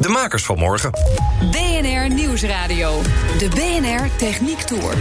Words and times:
De 0.00 0.08
makers 0.08 0.44
van 0.44 0.58
morgen. 0.58 0.90
BNR 1.50 2.14
Nieuwsradio. 2.14 3.02
De 3.38 3.48
BNR 3.48 4.16
Techniek 4.16 4.60
Tour. 4.60 4.94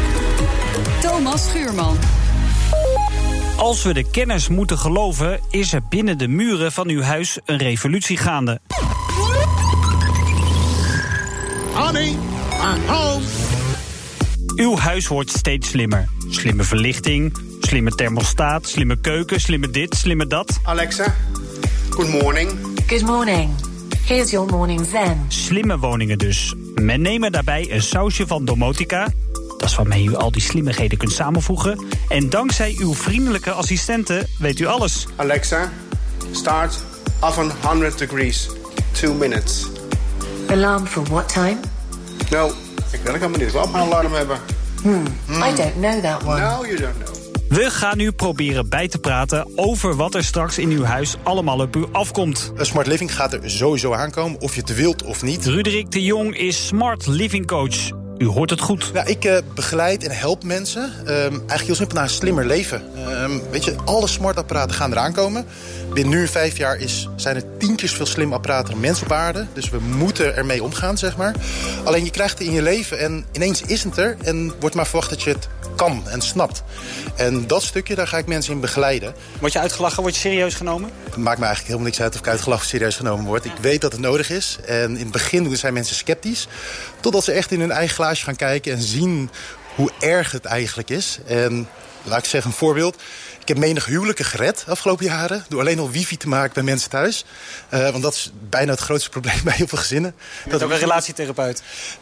Thomas 1.02 1.48
Schuurman. 1.48 1.98
Als 3.56 3.84
we 3.84 3.94
de 3.94 4.10
kennis 4.12 4.48
moeten 4.48 4.78
geloven, 4.78 5.40
is 5.50 5.74
er 5.74 5.82
binnen 5.90 6.18
de 6.18 6.28
muren 6.28 6.72
van 6.72 6.90
uw 6.90 7.02
huis 7.02 7.40
een 7.46 7.58
revolutie 7.58 8.18
gaande. 8.18 8.60
Honey, 11.74 12.08
I'm 12.08 12.88
home. 12.88 13.26
Uw 14.56 14.78
huis 14.78 15.08
wordt 15.08 15.32
steeds 15.32 15.70
slimmer. 15.70 16.10
Slimme 16.30 16.64
verlichting, 16.64 17.38
slimme 17.62 17.92
thermostaat, 17.92 18.68
slimme 18.68 19.00
keuken, 19.02 19.42
slimme 19.42 19.70
dit, 19.70 19.96
slimme 19.96 20.28
dat. 20.28 20.60
Alexa, 20.64 21.16
good 21.90 22.08
morning. 22.22 22.52
Good 22.88 23.06
morning. 23.06 23.67
Here's 24.08 24.32
your 24.32 24.52
morning 24.52 24.86
zen. 24.86 25.26
Slimme 25.28 25.78
woningen 25.78 26.18
dus. 26.18 26.54
Men 26.76 27.02
nemen 27.02 27.32
daarbij 27.32 27.72
een 27.72 27.82
sausje 27.82 28.28
van 28.28 28.46
domotica. 28.46 29.08
Dat 29.58 29.70
is 29.70 29.76
waarmee 29.76 30.04
u 30.04 30.16
al 30.16 30.32
die 30.32 30.42
slimmigheden 30.42 30.98
kunt 30.98 31.12
samenvoegen. 31.12 31.86
En 32.10 32.30
dankzij 32.30 32.76
uw 32.80 32.94
vriendelijke 32.94 33.52
assistenten 33.52 34.28
weet 34.40 34.60
u 34.60 34.66
alles. 34.66 35.08
Alexa, 35.16 35.72
start 36.32 36.84
oven 37.20 37.52
100 37.62 37.98
degrees. 37.98 38.50
Two 38.92 39.14
minutes. 39.14 39.66
Alarm 40.50 40.86
for 40.86 41.04
what 41.04 41.34
time? 41.34 41.58
No, 42.30 42.48
ik 42.92 43.00
wil 43.04 43.14
helemaal 43.14 43.30
niet. 43.38 43.48
Ik 43.48 43.52
wil 43.52 43.62
ook 43.62 43.74
een 43.74 43.80
alarm 43.80 44.14
hebben. 44.14 44.38
I 44.84 45.56
don't 45.56 45.74
know 45.74 46.02
that 46.02 46.24
one. 46.26 46.40
No, 46.40 46.66
you 46.66 46.78
don't 46.78 46.96
know. 46.96 47.17
We 47.50 47.70
gaan 47.70 47.98
nu 47.98 48.12
proberen 48.12 48.70
bij 48.70 48.88
te 48.88 49.00
praten 49.00 49.52
over 49.56 49.96
wat 49.96 50.16
er 50.16 50.24
straks 50.24 50.58
in 50.58 50.70
uw 50.70 50.84
huis 50.84 51.16
allemaal 51.24 51.60
op 51.60 51.76
u 51.76 51.86
afkomt. 51.92 52.52
Een 52.56 52.66
smart 52.66 52.88
living 52.88 53.16
gaat 53.16 53.34
er 53.34 53.50
sowieso 53.50 53.94
aankomen, 53.94 54.42
of 54.42 54.56
je 54.56 54.62
het 54.62 54.76
wilt 54.76 55.04
of 55.04 55.22
niet. 55.22 55.46
Ruderik 55.46 55.92
de 55.92 56.04
Jong 56.04 56.38
is 56.38 56.68
Smart 56.68 57.08
Living 57.08 57.48
Coach. 57.48 57.92
U 58.18 58.26
hoort 58.26 58.50
het 58.50 58.62
goed. 58.62 58.94
Nou, 58.94 59.08
ik 59.08 59.26
eh, 59.26 59.38
begeleid 59.56 60.04
en 60.04 60.12
help 60.12 60.44
mensen 60.44 60.94
ehm, 61.06 61.32
eigenlijk 61.32 61.64
heel 61.64 61.76
simpel 61.76 61.96
naar 61.96 62.04
een 62.04 62.10
slimmer 62.10 62.46
leven. 62.46 62.82
Ehm, 62.96 63.32
weet 63.52 63.64
je, 63.64 63.76
alle 63.86 64.08
smartapparaten 64.08 64.76
gaan 64.76 64.92
eraan 64.92 65.14
komen. 65.14 65.46
Binnen 65.98 66.20
nu 66.20 66.28
vijf 66.28 66.58
jaar 66.58 66.78
is, 66.78 67.10
zijn 67.16 67.36
er 67.36 67.58
tien 67.58 67.76
keer 67.76 67.90
zoveel 67.90 68.06
slim 68.06 68.34
apparaten 68.34 68.72
dan 68.72 68.80
mensen 68.80 69.06
op 69.06 69.12
aarde. 69.12 69.48
Dus 69.54 69.70
we 69.70 69.80
moeten 69.80 70.36
ermee 70.36 70.64
omgaan, 70.64 70.98
zeg 70.98 71.18
maar. 71.18 71.36
Alleen 71.84 72.04
je 72.04 72.12
krijgt 72.12 72.38
het 72.38 72.48
in 72.48 72.54
je 72.54 72.62
leven 72.62 73.00
en 73.00 73.26
ineens 73.32 73.62
is 73.62 73.84
het 73.84 73.98
er. 73.98 74.18
En 74.24 74.54
wordt 74.60 74.76
maar 74.76 74.86
verwacht 74.88 75.10
dat 75.10 75.22
je 75.22 75.30
het 75.30 75.48
kan 75.76 76.04
en 76.08 76.22
snapt. 76.22 76.64
En 77.16 77.48
dat 77.48 77.64
stukje, 77.64 77.96
daar 77.96 78.08
ga 78.08 78.18
ik 78.18 78.28
mensen 78.28 78.54
in 78.54 78.60
begeleiden. 78.60 79.14
Word 79.40 79.54
je 79.54 79.60
uitgelachen? 79.60 80.02
Word 80.02 80.16
je 80.16 80.22
serieus 80.22 80.56
genomen? 80.56 80.90
Het 81.04 81.18
maakt 81.18 81.40
me 81.40 81.46
eigenlijk 81.46 81.66
helemaal 81.66 81.86
niks 81.86 82.02
uit 82.02 82.14
of 82.14 82.20
ik 82.20 82.28
uitgelachen 82.28 82.64
of 82.64 82.70
serieus 82.70 82.96
genomen 82.96 83.26
word. 83.26 83.46
Ik 83.46 83.58
weet 83.62 83.82
dat 83.82 83.92
het 83.92 84.02
nodig 84.02 84.30
is. 84.30 84.58
En 84.66 84.90
in 84.90 85.04
het 85.04 85.12
begin 85.12 85.58
zijn 85.58 85.74
mensen 85.74 85.96
sceptisch. 85.96 86.48
Totdat 87.00 87.24
ze 87.24 87.32
echt 87.32 87.52
in 87.52 87.60
hun 87.60 87.72
eigen 87.72 87.96
glaasje 87.96 88.24
gaan 88.24 88.36
kijken 88.36 88.74
en 88.74 88.82
zien 88.82 89.30
hoe 89.76 89.92
erg 90.00 90.32
het 90.32 90.46
eigenlijk 90.46 90.90
is. 90.90 91.20
En 91.26 91.68
laat 92.04 92.20
ik 92.20 92.26
zeggen, 92.26 92.52
een 92.52 92.58
voorbeeld. 92.58 93.02
Ik 93.48 93.54
heb 93.54 93.64
menig 93.64 93.86
huwelijken 93.86 94.26
gered 94.26 94.64
de 94.66 94.72
afgelopen 94.72 95.06
jaren... 95.06 95.46
door 95.50 95.60
alleen 95.60 95.80
al 95.80 95.92
wifi 95.92 96.18
te 96.18 96.28
maken 96.28 96.54
bij 96.54 96.64
mensen 96.64 96.90
thuis. 96.90 97.26
Eh, 97.70 97.90
want 97.90 98.04
dat 98.04 98.14
is 98.14 98.32
bijna 98.50 98.72
het 98.72 98.80
grootste 98.80 99.10
probleem 99.10 99.40
bij 99.44 99.54
heel 99.54 99.68
veel 99.68 99.78
gezinnen. 99.78 100.16
Dat 100.50 100.64
ook 100.64 100.72
een 100.72 100.78
relatietherapeut. 100.78 101.62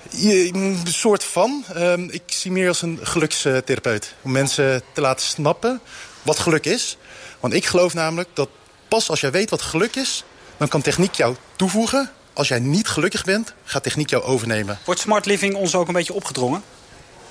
Je, 0.10 0.54
een 0.54 0.80
soort 0.86 1.24
van. 1.24 1.64
Ehm, 1.74 2.08
ik 2.10 2.24
zie 2.26 2.52
meer 2.52 2.68
als 2.68 2.82
een 2.82 3.00
gelukstherapeut. 3.02 4.14
Om 4.22 4.32
mensen 4.32 4.82
te 4.94 5.02
laten 5.02 5.26
snappen 5.26 5.82
wat 6.22 6.40
geluk 6.40 6.66
is. 6.66 6.98
Want 7.40 7.54
ik 7.54 7.66
geloof 7.66 7.94
namelijk 7.94 8.30
dat 8.34 8.50
pas 8.88 9.10
als 9.10 9.20
jij 9.20 9.32
weet 9.32 9.50
wat 9.50 9.62
geluk 9.62 9.96
is... 9.96 10.24
dan 10.58 10.68
kan 10.68 10.82
techniek 10.82 11.14
jou 11.14 11.36
toevoegen. 11.56 12.12
Als 12.34 12.48
jij 12.48 12.60
niet 12.60 12.88
gelukkig 12.88 13.24
bent, 13.24 13.54
gaat 13.64 13.84
techniek 13.84 14.10
jou 14.10 14.24
overnemen. 14.24 14.80
Wordt 14.86 15.02
Smart 15.02 15.26
Living 15.26 15.56
ons 15.56 15.76
ook 15.76 15.88
een 15.88 15.94
beetje 15.94 16.14
opgedrongen? 16.14 16.64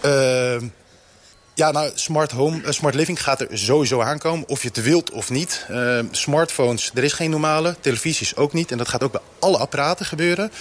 Ehm, 0.00 0.66
ja, 1.54 1.70
nou, 1.70 1.90
smart 1.94 2.30
home, 2.30 2.62
eh, 2.62 2.72
smart 2.72 2.94
living 2.94 3.22
gaat 3.22 3.40
er 3.40 3.48
sowieso 3.52 4.00
aankomen. 4.00 4.48
Of 4.48 4.62
je 4.62 4.68
het 4.68 4.82
wilt 4.82 5.10
of 5.10 5.30
niet. 5.30 5.66
Ehm, 5.68 6.06
smartphones, 6.10 6.90
er 6.94 7.04
is 7.04 7.12
geen 7.12 7.30
normale. 7.30 7.76
Televisies 7.80 8.36
ook 8.36 8.52
niet. 8.52 8.70
En 8.70 8.78
dat 8.78 8.88
gaat 8.88 9.02
ook 9.02 9.12
bij 9.12 9.20
alle 9.38 9.58
apparaten 9.58 10.06
gebeuren. 10.06 10.52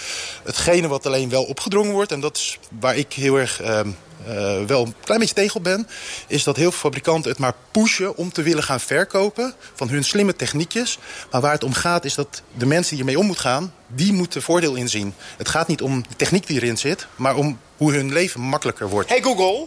Hetgene 0.44 0.88
wat 0.88 1.06
alleen 1.06 1.28
wel 1.28 1.44
opgedrongen 1.44 1.92
wordt... 1.92 2.12
en 2.12 2.20
dat 2.20 2.36
is 2.36 2.58
waar 2.80 2.96
ik 2.96 3.12
heel 3.12 3.36
erg 3.36 3.60
ehm, 3.60 3.88
eh, 4.26 4.64
wel 4.64 4.84
een 4.84 4.94
klein 5.04 5.20
beetje 5.20 5.34
tegen 5.34 5.56
op 5.56 5.64
ben... 5.64 5.88
is 6.26 6.44
dat 6.44 6.56
heel 6.56 6.70
veel 6.70 6.80
fabrikanten 6.80 7.30
het 7.30 7.40
maar 7.40 7.54
pushen 7.70 8.16
om 8.16 8.32
te 8.32 8.42
willen 8.42 8.62
gaan 8.62 8.80
verkopen... 8.80 9.54
van 9.74 9.88
hun 9.88 10.04
slimme 10.04 10.36
techniekjes. 10.36 10.98
Maar 11.30 11.40
waar 11.40 11.52
het 11.52 11.64
om 11.64 11.72
gaat 11.72 12.04
is 12.04 12.14
dat 12.14 12.42
de 12.52 12.66
mensen 12.66 12.90
die 12.90 13.00
ermee 13.00 13.18
om 13.18 13.26
moeten 13.26 13.44
gaan... 13.44 13.74
die 13.86 14.12
moeten 14.12 14.42
voordeel 14.42 14.74
inzien. 14.74 15.14
Het 15.36 15.48
gaat 15.48 15.68
niet 15.68 15.82
om 15.82 16.02
de 16.08 16.16
techniek 16.16 16.46
die 16.46 16.62
erin 16.62 16.78
zit... 16.78 17.06
maar 17.16 17.36
om 17.36 17.58
hoe 17.76 17.92
hun 17.92 18.12
leven 18.12 18.40
makkelijker 18.40 18.88
wordt. 18.88 19.08
Hey 19.08 19.22
Google, 19.22 19.66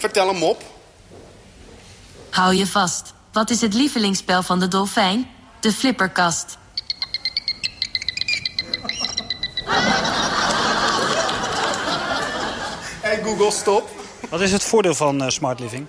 vertel 0.00 0.28
hem 0.28 0.42
op. 0.42 0.62
Hou 2.30 2.54
je 2.54 2.66
vast. 2.66 3.12
Wat 3.32 3.50
is 3.50 3.60
het 3.60 3.74
lievelingsspel 3.74 4.42
van 4.42 4.60
de 4.60 4.68
dolfijn? 4.68 5.30
De 5.60 5.72
flipperkast. 5.72 6.58
Hey 13.00 13.22
Google, 13.22 13.50
stop. 13.50 13.88
Wat 14.28 14.40
is 14.40 14.52
het 14.52 14.62
voordeel 14.62 14.94
van 14.94 15.22
eh, 15.22 15.28
Smart 15.28 15.60
Living? 15.60 15.86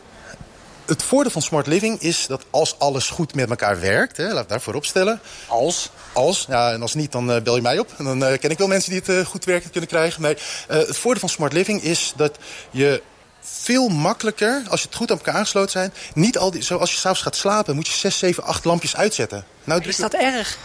Het 0.92 1.04
voordeel 1.04 1.32
van 1.32 1.42
smart 1.42 1.68
living 1.68 2.00
is 2.00 2.28
dat 2.28 2.46
als 2.50 2.80
alles 2.80 3.10
goed 3.10 3.36
met 3.36 3.50
elkaar 3.50 3.80
werkt... 3.80 4.18
Hè, 4.18 4.34
laat 4.34 4.44
ik 4.44 4.50
daar 4.50 4.62
voorop 4.62 4.86
stellen... 4.86 5.20
Als? 5.48 5.90
Als, 6.14 6.46
ja, 6.50 6.72
en 6.72 6.82
als 6.82 6.94
niet, 6.94 7.12
dan 7.12 7.32
eh, 7.32 7.42
bel 7.42 7.56
je 7.56 7.62
mij 7.62 7.80
op. 7.80 7.94
En 7.98 8.06
dan 8.06 8.26
eh, 8.26 8.40
ken 8.40 8.50
ik 8.50 8.58
wel 8.58 8.68
mensen 8.68 8.92
die 8.92 9.02
het 9.06 9.28
goed 9.28 9.46
werken 9.46 9.72
kunnen 9.72 9.90
krijgen. 9.90 10.22
Nee, 10.22 10.38
eh, 10.68 10.78
het 10.78 10.98
voordeel 10.98 11.20
van 11.20 11.30
smart 11.30 11.54
living 11.54 11.82
is 11.82 12.14
dat 12.16 12.38
je 12.72 13.02
veel 13.42 13.88
makkelijker, 13.88 14.64
als 14.70 14.82
je 14.82 14.88
het 14.88 14.96
goed 14.96 15.12
aan 15.12 15.18
elkaar 15.18 15.36
aangesloten 15.36 15.72
zijn... 15.72 15.94
niet 16.14 16.38
al 16.38 16.52
die, 16.52 16.62
zoals 16.62 16.92
je 16.92 16.98
s'avonds 16.98 17.22
gaat 17.22 17.36
slapen, 17.36 17.76
moet 17.76 17.88
je 17.88 17.94
6, 17.94 18.18
7, 18.18 18.44
8 18.44 18.66
lampjes 18.66 18.96
uitzetten. 18.96 19.46
Nou, 19.64 19.84
Is 19.84 19.96
dat 19.96 20.14
erg? 20.14 20.58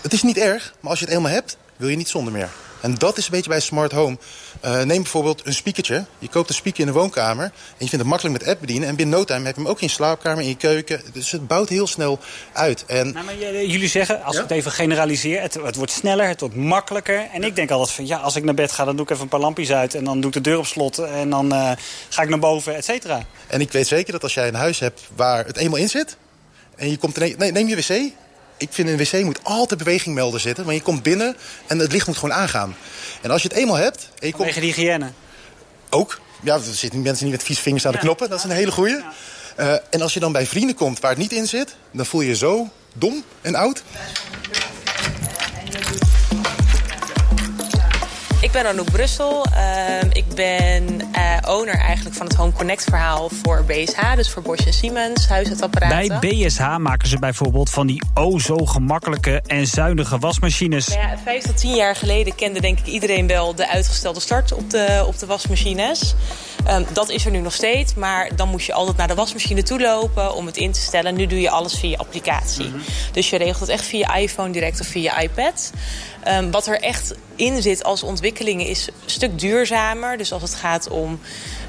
Het 0.00 0.12
is 0.12 0.22
niet 0.22 0.38
erg, 0.38 0.74
maar 0.80 0.90
als 0.90 0.98
je 0.98 1.04
het 1.04 1.14
eenmaal 1.14 1.32
hebt, 1.32 1.56
wil 1.76 1.88
je 1.88 1.96
niet 1.96 2.08
zonder 2.08 2.32
meer. 2.32 2.48
En 2.82 2.94
dat 2.94 3.18
is 3.18 3.24
een 3.24 3.30
beetje 3.30 3.50
bij 3.50 3.60
smart 3.60 3.92
home. 3.92 4.18
Eh, 4.60 4.72
neem 4.82 5.02
bijvoorbeeld 5.02 5.46
een 5.46 5.54
speakertje. 5.54 6.04
Je 6.18 6.28
koopt 6.28 6.48
een 6.48 6.54
speaker 6.54 6.80
in 6.80 6.86
de 6.86 6.92
woonkamer. 6.92 7.44
En 7.44 7.52
je 7.70 7.76
vindt 7.88 7.92
het 7.96 8.06
makkelijk 8.06 8.38
met 8.38 8.48
app 8.48 8.60
bedienen. 8.60 8.88
En 8.88 8.96
binnen 8.96 9.18
no 9.18 9.24
time 9.24 9.46
heb 9.46 9.54
je 9.56 9.60
hem 9.60 9.70
ook 9.70 9.80
in 9.80 9.86
je 9.86 9.92
slaapkamer, 9.92 10.42
in 10.42 10.48
je 10.48 10.56
keuken. 10.56 11.02
Dus 11.12 11.30
het 11.30 11.46
bouwt 11.46 11.68
heel 11.68 11.86
snel 11.86 12.18
uit. 12.52 12.84
En 12.86 13.12
Nou, 13.12 13.24
maar 13.24 13.34
j- 13.34 13.70
jullie 13.70 13.88
zeggen, 13.88 14.22
als 14.22 14.36
ik 14.36 14.42
het 14.42 14.50
even 14.50 14.72
generaliseer, 14.72 15.40
het, 15.40 15.54
het 15.54 15.76
wordt 15.76 15.92
sneller, 15.92 16.26
het 16.28 16.40
wordt 16.40 16.56
makkelijker. 16.56 17.28
En 17.32 17.42
ik 17.44 17.56
denk 17.56 17.70
altijd 17.70 17.90
van, 17.96 18.06
ja, 18.06 18.18
als 18.18 18.36
ik 18.36 18.44
naar 18.44 18.54
bed 18.54 18.72
ga, 18.72 18.84
dan 18.84 18.96
doe 18.96 19.04
ik 19.04 19.10
even 19.10 19.22
een 19.22 19.28
paar 19.28 19.40
lampjes 19.40 19.72
uit. 19.72 19.94
En 19.94 20.04
dan 20.04 20.20
doe 20.20 20.28
ik 20.30 20.34
de 20.36 20.40
deur 20.40 20.58
op 20.58 20.66
slot 20.66 20.98
en 20.98 21.30
dan 21.30 21.52
eh, 21.52 21.70
ga 22.08 22.22
ik 22.22 22.28
naar 22.28 22.38
boven, 22.38 22.74
et 22.76 22.84
cetera. 22.84 23.22
En 23.46 23.60
ik 23.60 23.72
weet 23.72 23.86
zeker 23.86 24.12
dat 24.12 24.22
als 24.22 24.34
jij 24.34 24.48
een 24.48 24.54
huis 24.54 24.78
hebt 24.78 25.00
waar 25.16 25.46
het 25.46 25.56
eenmaal 25.56 25.78
in 25.78 25.88
zit... 25.88 26.16
en 26.76 26.90
je 26.90 26.96
komt 26.96 27.16
nee, 27.38 27.52
neem 27.52 27.68
je 27.68 27.76
wc. 27.76 28.12
Ik 28.62 28.68
vind 28.70 28.88
een 28.88 28.96
wc 28.96 29.24
moet 29.24 29.38
altijd 29.42 29.78
bewegingmelder 29.78 30.40
zitten. 30.40 30.64
Want 30.64 30.76
je 30.76 30.82
komt 30.82 31.02
binnen 31.02 31.36
en 31.66 31.78
het 31.78 31.92
licht 31.92 32.06
moet 32.06 32.16
gewoon 32.16 32.34
aangaan. 32.34 32.76
En 33.22 33.30
als 33.30 33.42
je 33.42 33.48
het 33.48 33.56
eenmaal 33.56 33.76
hebt... 33.76 34.08
En 34.18 34.26
je 34.26 34.32
komt, 34.32 34.52
Vanwege 34.52 34.60
die 34.60 34.72
hygiëne. 34.72 35.10
ook, 35.90 36.20
ja, 36.42 36.54
er 36.54 36.62
zitten 36.74 37.02
mensen 37.02 37.24
niet 37.24 37.34
met 37.34 37.42
vieze 37.42 37.62
vingers 37.62 37.86
aan 37.86 37.92
de 37.92 37.98
knoppen. 37.98 38.28
Dat 38.28 38.38
is 38.38 38.44
een 38.44 38.50
hele 38.50 38.70
goeie. 38.70 39.00
Eh, 39.56 39.72
en 39.90 40.02
als 40.02 40.14
je 40.14 40.20
dan 40.20 40.32
bij 40.32 40.46
vrienden 40.46 40.74
komt 40.76 41.00
waar 41.00 41.10
het 41.10 41.18
niet 41.18 41.32
in 41.32 41.48
zit... 41.48 41.74
dan 41.90 42.06
voel 42.06 42.20
je 42.20 42.28
je 42.28 42.36
zo 42.36 42.68
dom 42.92 43.24
en 43.40 43.54
oud. 43.54 43.82
Ik 48.52 48.62
ben 48.62 48.70
Anouk 48.70 48.90
Brussel. 48.90 49.44
Ehm, 49.54 50.08
ik 50.12 50.24
ben 50.34 51.00
eh, 51.12 51.36
owner 51.46 51.78
eigenlijk 51.78 52.16
van 52.16 52.26
het 52.26 52.36
Home 52.36 52.52
Connect 52.52 52.84
verhaal 52.84 53.30
voor 53.42 53.64
BSH. 53.64 54.14
Dus 54.14 54.30
voor 54.30 54.42
Bosch 54.42 54.72
Siemens, 54.72 55.28
huishoudsapparaten. 55.28 56.20
Bij 56.20 56.30
BSH 56.30 56.76
maken 56.76 57.08
ze 57.08 57.18
bijvoorbeeld 57.18 57.70
van 57.70 57.86
die 57.86 58.02
o 58.14 58.38
zo 58.38 58.56
gemakkelijke 58.56 59.42
en 59.46 59.66
zuinige 59.66 60.18
wasmachines. 60.18 60.88
Nou 60.88 61.00
ja, 61.00 61.18
vijf 61.24 61.42
tot 61.42 61.56
tien 61.56 61.74
jaar 61.74 61.96
geleden 61.96 62.34
kende 62.34 62.60
denk 62.60 62.78
ik 62.78 62.86
iedereen 62.86 63.26
wel 63.26 63.54
de 63.54 63.68
uitgestelde 63.68 64.20
start 64.20 64.52
op 64.52 64.70
de, 64.70 65.04
op 65.06 65.18
de 65.18 65.26
wasmachines. 65.26 66.14
Ehm, 66.64 66.82
dat 66.92 67.08
is 67.08 67.24
er 67.24 67.30
nu 67.30 67.38
nog 67.38 67.52
steeds, 67.52 67.94
maar 67.94 68.36
dan 68.36 68.48
moest 68.48 68.66
je 68.66 68.72
altijd 68.72 68.96
naar 68.96 69.08
de 69.08 69.14
wasmachine 69.14 69.62
toe 69.62 69.80
lopen 69.80 70.34
om 70.34 70.46
het 70.46 70.56
in 70.56 70.72
te 70.72 70.80
stellen. 70.80 71.14
Nu 71.14 71.26
doe 71.26 71.40
je 71.40 71.50
alles 71.50 71.78
via 71.78 71.96
applicatie. 71.96 72.72
Dus 73.12 73.30
je 73.30 73.36
regelt 73.36 73.60
het 73.60 73.68
echt 73.68 73.84
via 73.84 74.14
iPhone 74.14 74.50
direct 74.50 74.80
of 74.80 74.86
via 74.86 75.20
iPad. 75.20 75.72
Um, 76.28 76.50
wat 76.50 76.66
er 76.66 76.80
echt 76.80 77.14
in 77.36 77.62
zit 77.62 77.84
als 77.84 78.02
ontwikkelingen 78.02 78.66
is 78.66 78.86
een 78.86 79.10
stuk 79.10 79.38
duurzamer. 79.38 80.16
Dus 80.16 80.32
als 80.32 80.42
het 80.42 80.54
gaat 80.54 80.88
om 80.88 81.20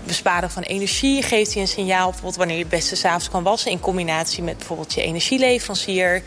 besparen 0.05 0.51
van 0.51 0.63
energie 0.63 1.21
geeft 1.21 1.53
hij 1.53 1.61
een 1.61 1.67
signaal. 1.67 2.03
Bijvoorbeeld 2.05 2.35
wanneer 2.35 2.55
je 2.55 2.61
het 2.61 2.71
beste 2.71 2.95
s'avonds 2.95 3.29
kan 3.29 3.44
wassen... 3.44 3.71
in 3.71 3.79
combinatie 3.79 4.44
met 4.44 4.57
bijvoorbeeld 4.57 4.94
je 4.94 5.01
energieleverancier. 5.01 6.23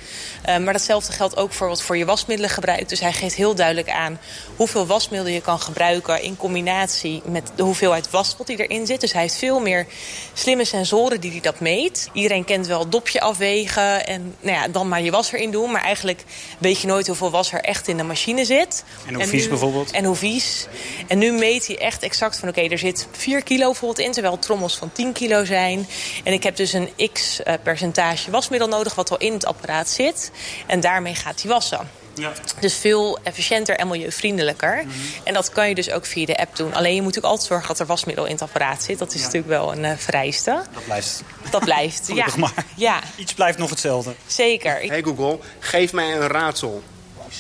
Uh, 0.48 0.56
maar 0.56 0.72
datzelfde 0.72 1.12
geldt 1.12 1.36
ook 1.36 1.52
voor 1.52 1.68
wat 1.68 1.82
voor 1.82 1.96
je 1.96 2.04
wasmiddelen 2.04 2.50
gebruikt. 2.50 2.88
Dus 2.88 3.00
hij 3.00 3.12
geeft 3.12 3.34
heel 3.34 3.54
duidelijk 3.54 3.90
aan 3.90 4.18
hoeveel 4.56 4.86
wasmiddelen 4.86 5.34
je 5.34 5.40
kan 5.40 5.60
gebruiken... 5.60 6.22
in 6.22 6.36
combinatie 6.36 7.22
met 7.24 7.50
de 7.54 7.62
hoeveelheid 7.62 8.10
wasmiddel 8.10 8.56
die 8.56 8.66
erin 8.66 8.86
zit. 8.86 9.00
Dus 9.00 9.12
hij 9.12 9.22
heeft 9.22 9.36
veel 9.36 9.60
meer 9.60 9.86
slimme 10.32 10.64
sensoren 10.64 11.20
die 11.20 11.30
hij 11.30 11.40
dat 11.40 11.60
meet. 11.60 12.08
Iedereen 12.12 12.44
kent 12.44 12.66
wel 12.66 12.88
dopje 12.88 13.20
afwegen 13.20 14.06
en 14.06 14.34
nou 14.40 14.56
ja, 14.56 14.68
dan 14.68 14.88
maar 14.88 15.02
je 15.02 15.10
was 15.10 15.32
erin 15.32 15.50
doen. 15.50 15.70
Maar 15.70 15.82
eigenlijk 15.82 16.24
weet 16.58 16.80
je 16.80 16.86
nooit 16.86 17.06
hoeveel 17.06 17.30
was 17.30 17.52
er 17.52 17.60
echt 17.60 17.88
in 17.88 17.96
de 17.96 18.02
machine 18.02 18.15
zit. 18.16 18.84
En 19.06 19.14
hoe 19.14 19.24
vies 19.24 19.48
bijvoorbeeld. 19.48 19.90
En 19.90 20.04
hoe 20.04 20.16
vies. 20.16 20.66
En 21.06 21.18
nu 21.18 21.32
meet 21.32 21.66
hij 21.66 21.78
echt 21.78 22.02
exact 22.02 22.38
van 22.38 22.48
oké, 22.48 22.58
okay, 22.58 22.70
er 22.70 22.78
zit 22.78 23.06
4 23.12 23.42
kilo 23.42 23.66
bijvoorbeeld 23.66 24.06
in... 24.06 24.12
terwijl 24.12 24.38
trommels 24.38 24.76
van 24.76 24.92
10 24.92 25.12
kilo 25.12 25.44
zijn. 25.44 25.88
En 26.24 26.32
ik 26.32 26.42
heb 26.42 26.56
dus 26.56 26.72
een 26.72 26.90
x 27.12 27.40
percentage 27.62 28.30
wasmiddel 28.30 28.68
nodig 28.68 28.94
wat 28.94 29.10
al 29.10 29.18
in 29.18 29.32
het 29.32 29.46
apparaat 29.46 29.88
zit. 29.88 30.30
En 30.66 30.80
daarmee 30.80 31.14
gaat 31.14 31.42
hij 31.42 31.50
wassen. 31.50 31.88
Ja. 32.16 32.32
Dus 32.60 32.74
veel 32.74 33.18
efficiënter 33.22 33.76
en 33.76 33.88
milieuvriendelijker. 33.88 34.82
Mm 34.82 34.90
-hmm. 34.90 35.00
En 35.24 35.34
dat 35.34 35.50
kan 35.50 35.68
je 35.68 35.74
dus 35.74 35.90
ook 35.90 36.06
via 36.06 36.26
de 36.26 36.36
app 36.36 36.56
doen. 36.56 36.74
Alleen 36.74 36.94
je 36.94 37.02
moet 37.02 37.14
natuurlijk 37.14 37.32
altijd 37.32 37.48
zorgen 37.48 37.68
dat 37.68 37.78
er 37.78 37.86
wasmiddel 37.86 38.24
in 38.24 38.32
het 38.32 38.42
apparaat 38.42 38.82
zit. 38.82 38.98
Dat 38.98 39.14
is 39.14 39.20
ja. 39.20 39.24
natuurlijk 39.24 39.52
wel 39.52 39.72
een 39.72 39.84
uh, 39.84 39.92
vereiste. 39.96 40.62
Dat 40.72 40.84
blijft. 40.84 41.22
Dat 41.50 41.64
blijft, 41.64 42.08
ja. 42.14 42.26
maar. 42.36 42.64
ja. 42.76 43.00
Iets 43.16 43.34
blijft 43.34 43.58
nog 43.58 43.70
hetzelfde. 43.70 44.14
Zeker. 44.26 44.72
Hey 44.72 45.02
Google, 45.02 45.38
geef 45.58 45.92
mij 45.92 46.12
een 46.12 46.26
raadsel. 46.26 46.82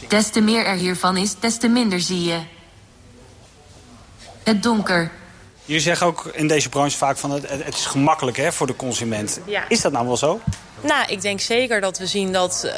Des 0.08 0.30
te 0.30 0.40
meer 0.40 0.64
er 0.64 0.74
hiervan 0.74 1.16
is, 1.16 1.34
des 1.40 1.56
te 1.56 1.68
minder 1.68 2.00
zie 2.00 2.24
je. 2.24 2.40
Het 4.42 4.62
donker. 4.62 5.10
Jullie 5.64 5.82
zeggen 5.82 6.06
ook 6.06 6.30
in 6.32 6.48
deze 6.48 6.68
branche 6.68 6.96
vaak 6.96 7.16
van 7.16 7.30
het, 7.30 7.48
het 7.48 7.74
is 7.74 7.86
gemakkelijk 7.86 8.36
hè, 8.36 8.52
voor 8.52 8.66
de 8.66 8.76
consument. 8.76 9.40
Ja. 9.44 9.68
Is 9.68 9.80
dat 9.80 9.92
nou 9.92 10.06
wel 10.06 10.16
zo? 10.16 10.40
Nou, 10.80 11.04
ik 11.06 11.20
denk 11.20 11.40
zeker 11.40 11.80
dat 11.80 11.98
we 11.98 12.06
zien 12.06 12.32
dat 12.32 12.62
uh, 12.64 12.72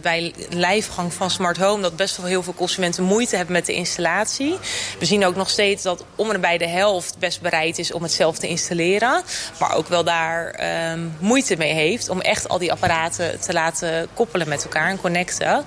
bij 0.00 0.34
lijfgang 0.50 1.14
van 1.14 1.30
smart 1.30 1.56
home... 1.56 1.82
dat 1.82 1.96
best 1.96 2.16
wel 2.16 2.26
heel 2.26 2.42
veel 2.42 2.54
consumenten 2.54 3.04
moeite 3.04 3.36
hebben 3.36 3.52
met 3.52 3.66
de 3.66 3.74
installatie. 3.74 4.58
We 4.98 5.04
zien 5.04 5.26
ook 5.26 5.36
nog 5.36 5.50
steeds 5.50 5.82
dat 5.82 6.04
om 6.16 6.30
en 6.30 6.40
bij 6.40 6.58
de 6.58 6.68
helft 6.68 7.18
best 7.18 7.40
bereid 7.40 7.78
is 7.78 7.92
om 7.92 8.02
het 8.02 8.12
zelf 8.12 8.38
te 8.38 8.48
installeren. 8.48 9.22
Maar 9.58 9.74
ook 9.74 9.88
wel 9.88 10.04
daar 10.04 10.60
uh, 10.60 11.02
moeite 11.18 11.56
mee 11.56 11.72
heeft 11.72 12.08
om 12.08 12.20
echt 12.20 12.48
al 12.48 12.58
die 12.58 12.72
apparaten 12.72 13.40
te 13.40 13.52
laten 13.52 14.08
koppelen 14.14 14.48
met 14.48 14.64
elkaar 14.64 14.88
en 14.88 15.00
connecten. 15.00 15.64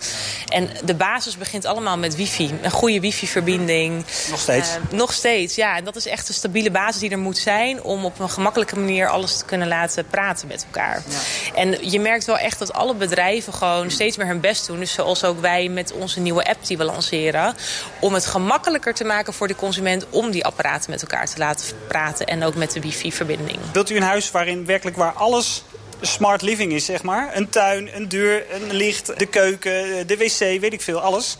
En 0.47 0.69
de 0.83 0.95
basis 0.95 1.37
begint 1.37 1.65
allemaal 1.65 1.97
met 1.97 2.15
wifi. 2.15 2.53
Een 2.61 2.71
goede 2.71 2.99
wifi-verbinding. 2.99 4.05
Nog 4.29 4.39
steeds? 4.39 4.69
Uh, 4.69 4.97
nog 4.97 5.13
steeds, 5.13 5.55
ja. 5.55 5.77
En 5.77 5.83
dat 5.83 5.95
is 5.95 6.07
echt 6.07 6.27
een 6.27 6.33
stabiele 6.33 6.71
basis 6.71 7.01
die 7.01 7.09
er 7.09 7.19
moet 7.19 7.37
zijn... 7.37 7.83
om 7.83 8.05
op 8.05 8.19
een 8.19 8.29
gemakkelijke 8.29 8.79
manier 8.79 9.07
alles 9.07 9.37
te 9.37 9.45
kunnen 9.45 9.67
laten 9.67 10.07
praten 10.07 10.47
met 10.47 10.65
elkaar. 10.65 11.03
Ja. 11.07 11.54
En 11.55 11.89
je 11.89 11.99
merkt 11.99 12.25
wel 12.25 12.37
echt 12.37 12.59
dat 12.59 12.73
alle 12.73 12.95
bedrijven 12.95 13.53
gewoon 13.53 13.91
steeds 13.91 14.17
meer 14.17 14.27
hun 14.27 14.39
best 14.39 14.67
doen. 14.67 14.79
Dus 14.79 14.93
zoals 14.93 15.23
ook 15.23 15.39
wij 15.39 15.69
met 15.69 15.93
onze 15.93 16.19
nieuwe 16.19 16.43
app 16.43 16.65
die 16.65 16.77
we 16.77 16.83
lanceren. 16.83 17.55
Om 17.99 18.13
het 18.13 18.25
gemakkelijker 18.25 18.93
te 18.93 19.03
maken 19.03 19.33
voor 19.33 19.47
de 19.47 19.55
consument 19.55 20.05
om 20.09 20.31
die 20.31 20.45
apparaten 20.45 20.91
met 20.91 21.01
elkaar 21.01 21.25
te 21.25 21.37
laten 21.37 21.75
praten. 21.87 22.25
En 22.25 22.43
ook 22.43 22.55
met 22.55 22.71
de 22.71 22.79
wifi-verbinding. 22.79 23.57
Wilt 23.73 23.89
u 23.89 23.95
een 23.95 24.01
huis 24.01 24.31
waarin 24.31 24.65
werkelijk 24.65 24.97
waar 24.97 25.13
alles 25.13 25.63
smart 26.01 26.41
living 26.41 26.73
is, 26.73 26.85
zeg 26.85 27.03
maar? 27.03 27.29
Een 27.33 27.49
tuin, 27.49 27.89
een 27.95 28.09
deur, 28.09 28.45
een 28.53 28.73
licht, 28.73 29.19
de 29.19 29.25
keuken, 29.25 30.07
de 30.07 30.17
wc, 30.17 30.39
weet 30.39 30.73
ik 30.73 30.81
veel, 30.81 30.99
alles? 30.99 31.37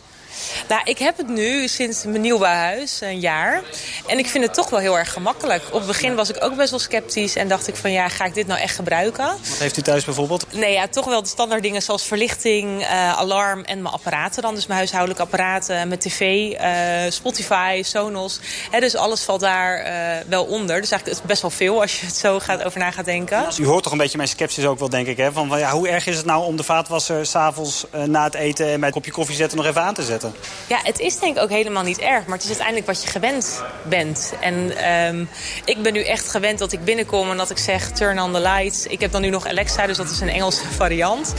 Nou, 0.67 0.81
ik 0.83 0.97
heb 0.97 1.17
het 1.17 1.27
nu 1.27 1.67
sinds 1.67 2.03
mijn 2.03 2.21
nieuwbouwhuis, 2.21 3.01
een 3.01 3.19
jaar. 3.19 3.61
En 4.07 4.17
ik 4.17 4.27
vind 4.27 4.43
het 4.43 4.53
toch 4.53 4.69
wel 4.69 4.79
heel 4.79 4.97
erg 4.97 5.13
gemakkelijk. 5.13 5.63
Op 5.65 5.73
het 5.73 5.87
begin 5.87 6.15
was 6.15 6.29
ik 6.29 6.43
ook 6.43 6.55
best 6.55 6.69
wel 6.69 6.79
sceptisch 6.79 7.35
en 7.35 7.47
dacht 7.47 7.67
ik 7.67 7.75
van 7.75 7.91
ja, 7.91 8.09
ga 8.09 8.25
ik 8.25 8.33
dit 8.33 8.47
nou 8.47 8.59
echt 8.59 8.75
gebruiken? 8.75 9.25
Wat 9.25 9.57
heeft 9.59 9.77
u 9.77 9.81
thuis 9.81 10.05
bijvoorbeeld? 10.05 10.45
Nee, 10.51 10.73
ja, 10.73 10.87
toch 10.87 11.05
wel 11.05 11.21
de 11.21 11.27
standaard 11.27 11.61
dingen 11.61 11.81
zoals 11.81 12.03
verlichting, 12.03 12.81
uh, 12.81 13.17
alarm 13.17 13.63
en 13.63 13.81
mijn 13.81 13.93
apparaten 13.93 14.41
dan. 14.41 14.55
Dus 14.55 14.65
mijn 14.65 14.79
huishoudelijke 14.79 15.23
apparaten, 15.23 15.87
mijn 15.87 15.99
tv, 15.99 16.21
uh, 16.21 17.11
Spotify, 17.11 17.81
Sonos. 17.83 18.39
He, 18.71 18.79
dus 18.79 18.95
alles 18.95 19.21
valt 19.21 19.39
daar 19.39 19.79
uh, 19.79 20.27
wel 20.29 20.43
onder. 20.43 20.81
Dus 20.81 20.91
eigenlijk 20.91 21.07
is 21.07 21.17
het 21.17 21.25
best 21.25 21.41
wel 21.41 21.51
veel 21.51 21.81
als 21.81 21.99
je 21.99 22.05
het 22.05 22.15
zo 22.15 22.39
gaat, 22.39 22.63
over 22.63 22.79
na 22.79 22.91
gaat 22.91 23.05
denken. 23.05 23.45
U 23.59 23.65
hoort 23.65 23.83
toch 23.83 23.91
een 23.91 23.97
beetje 23.97 24.17
mijn 24.17 24.29
sceptisch 24.29 24.65
ook 24.65 24.79
wel, 24.79 24.89
denk 24.89 25.07
ik. 25.07 25.17
Hè? 25.17 25.31
Van, 25.31 25.47
van 25.47 25.59
ja, 25.59 25.71
hoe 25.71 25.87
erg 25.87 26.07
is 26.07 26.17
het 26.17 26.25
nou 26.25 26.45
om 26.45 26.55
de 26.55 26.63
vaatwasser 26.63 27.25
s'avonds 27.25 27.85
na 28.05 28.23
het 28.23 28.33
eten 28.33 28.65
en 28.65 28.79
met 28.79 28.87
een 28.87 28.93
kopje 28.95 29.11
koffie 29.11 29.35
zetten 29.35 29.57
nog 29.57 29.67
even 29.67 29.81
aan 29.81 29.93
te 29.93 30.03
zetten? 30.03 30.24
Ja, 30.67 30.79
het 30.83 30.99
is 30.99 31.19
denk 31.19 31.35
ik 31.35 31.43
ook 31.43 31.49
helemaal 31.49 31.83
niet 31.83 31.99
erg. 31.99 32.25
Maar 32.25 32.33
het 32.33 32.43
is 32.43 32.47
uiteindelijk 32.47 32.87
wat 32.87 33.03
je 33.03 33.09
gewend 33.09 33.63
bent. 33.83 34.33
En 34.41 34.89
um, 34.91 35.29
ik 35.65 35.81
ben 35.81 35.93
nu 35.93 36.03
echt 36.03 36.29
gewend 36.29 36.59
dat 36.59 36.71
ik 36.71 36.83
binnenkom 36.83 37.31
en 37.31 37.37
dat 37.37 37.49
ik 37.49 37.57
zeg 37.57 37.91
turn 37.91 38.21
on 38.21 38.33
the 38.33 38.39
lights. 38.39 38.87
Ik 38.87 38.99
heb 38.99 39.11
dan 39.11 39.21
nu 39.21 39.29
nog 39.29 39.47
Alexa, 39.47 39.85
dus 39.87 39.97
dat 39.97 40.09
is 40.09 40.19
een 40.19 40.29
Engelse 40.29 40.61
variant. 40.81 41.33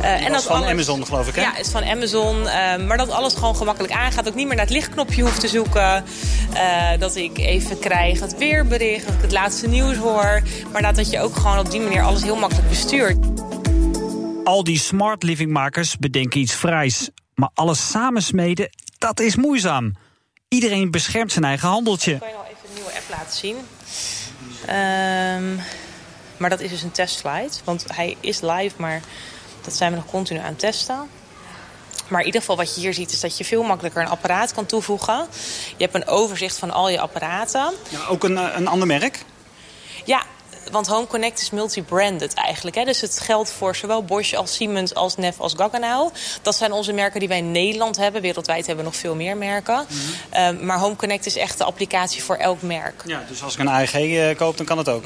Uh, 0.00 0.26
en 0.26 0.32
dat 0.32 0.42
van 0.42 0.56
alles, 0.56 0.70
Amazon 0.70 1.06
geloof 1.06 1.28
ik 1.28 1.34
hè? 1.34 1.40
Ja, 1.40 1.56
is 1.56 1.68
van 1.68 1.84
Amazon. 1.84 2.42
Uh, 2.42 2.76
maar 2.86 2.96
dat 2.96 3.10
alles 3.10 3.34
gewoon 3.34 3.56
gemakkelijk 3.56 3.92
aangaat. 3.92 4.28
ook 4.28 4.34
niet 4.34 4.46
meer 4.46 4.56
naar 4.56 4.64
het 4.64 4.74
lichtknopje 4.74 5.22
hoef 5.22 5.38
te 5.38 5.48
zoeken. 5.48 6.04
Uh, 6.54 6.90
dat 6.98 7.16
ik 7.16 7.38
even 7.38 7.78
krijg 7.78 8.20
het 8.20 8.38
weerbericht, 8.38 9.06
dat 9.06 9.14
ik 9.14 9.22
het 9.22 9.32
laatste 9.32 9.68
nieuws 9.68 9.96
hoor. 9.96 10.42
Maar 10.72 10.94
dat 10.94 11.10
je 11.10 11.20
ook 11.20 11.36
gewoon 11.36 11.58
op 11.58 11.70
die 11.70 11.80
manier 11.80 12.02
alles 12.02 12.22
heel 12.22 12.36
makkelijk 12.36 12.68
bestuurt. 12.68 13.16
Al 14.44 14.64
die 14.64 14.78
smart 14.78 15.22
livingmakers 15.22 15.96
bedenken 15.96 16.40
iets 16.40 16.54
vrijs. 16.54 17.10
Maar 17.34 17.50
alles 17.54 17.90
samensmeden, 17.90 18.70
dat 18.98 19.20
is 19.20 19.36
moeizaam. 19.36 19.96
Iedereen 20.48 20.90
beschermt 20.90 21.32
zijn 21.32 21.44
eigen 21.44 21.68
handeltje. 21.68 22.12
Ik 22.12 22.18
kan 22.18 22.28
je 22.28 22.34
nog 22.34 22.46
even 22.46 22.68
een 22.68 22.74
nieuwe 22.74 22.92
app 22.92 23.08
laten 23.08 23.36
zien. 23.36 23.56
Um, 24.62 25.60
maar 26.36 26.50
dat 26.50 26.60
is 26.60 26.70
dus 26.70 26.82
een 26.82 26.90
testslide. 26.90 27.52
Want 27.64 27.84
hij 27.92 28.16
is 28.20 28.40
live, 28.40 28.74
maar 28.76 29.02
dat 29.60 29.74
zijn 29.74 29.90
we 29.90 29.96
nog 29.96 30.06
continu 30.06 30.38
aan 30.38 30.44
het 30.44 30.58
testen. 30.58 31.08
Maar 32.08 32.20
in 32.20 32.26
ieder 32.26 32.40
geval 32.40 32.56
wat 32.56 32.74
je 32.74 32.80
hier 32.80 32.94
ziet 32.94 33.12
is 33.12 33.20
dat 33.20 33.38
je 33.38 33.44
veel 33.44 33.62
makkelijker 33.62 34.02
een 34.02 34.08
apparaat 34.08 34.52
kan 34.52 34.66
toevoegen. 34.66 35.26
Je 35.76 35.82
hebt 35.84 35.94
een 35.94 36.06
overzicht 36.06 36.58
van 36.58 36.70
al 36.70 36.88
je 36.88 37.00
apparaten. 37.00 37.72
Ja, 37.88 38.06
ook 38.08 38.24
een, 38.24 38.56
een 38.56 38.66
ander 38.66 38.86
merk? 38.86 39.24
Ja, 40.04 40.22
want 40.70 40.86
Home 40.86 41.06
Connect 41.06 41.40
is 41.40 41.50
multi-branded 41.50 42.34
eigenlijk. 42.34 42.76
Hè? 42.76 42.84
Dus 42.84 43.00
het 43.00 43.20
geldt 43.20 43.52
voor 43.52 43.76
zowel 43.76 44.04
Bosch 44.04 44.34
als 44.34 44.54
Siemens 44.54 44.94
als 44.94 45.16
Neff 45.16 45.40
als 45.40 45.54
Gaggenau. 45.56 46.10
Dat 46.42 46.56
zijn 46.56 46.72
onze 46.72 46.92
merken 46.92 47.20
die 47.20 47.28
wij 47.28 47.38
in 47.38 47.50
Nederland 47.50 47.96
hebben. 47.96 48.22
Wereldwijd 48.22 48.66
hebben 48.66 48.84
we 48.84 48.90
nog 48.90 49.00
veel 49.00 49.14
meer 49.14 49.36
merken. 49.36 49.86
Mm 49.88 49.98
-hmm. 50.30 50.56
uh, 50.56 50.62
maar 50.62 50.78
Home 50.78 50.96
Connect 50.96 51.26
is 51.26 51.36
echt 51.36 51.58
de 51.58 51.64
applicatie 51.64 52.22
voor 52.22 52.36
elk 52.36 52.62
merk. 52.62 53.02
Ja, 53.06 53.22
dus 53.28 53.42
als 53.42 53.54
ik 53.54 53.60
een 53.60 53.68
AEG 53.68 53.94
uh, 53.94 54.36
koop, 54.36 54.56
dan 54.56 54.66
kan 54.66 54.78
het 54.78 54.88
ook? 54.88 55.04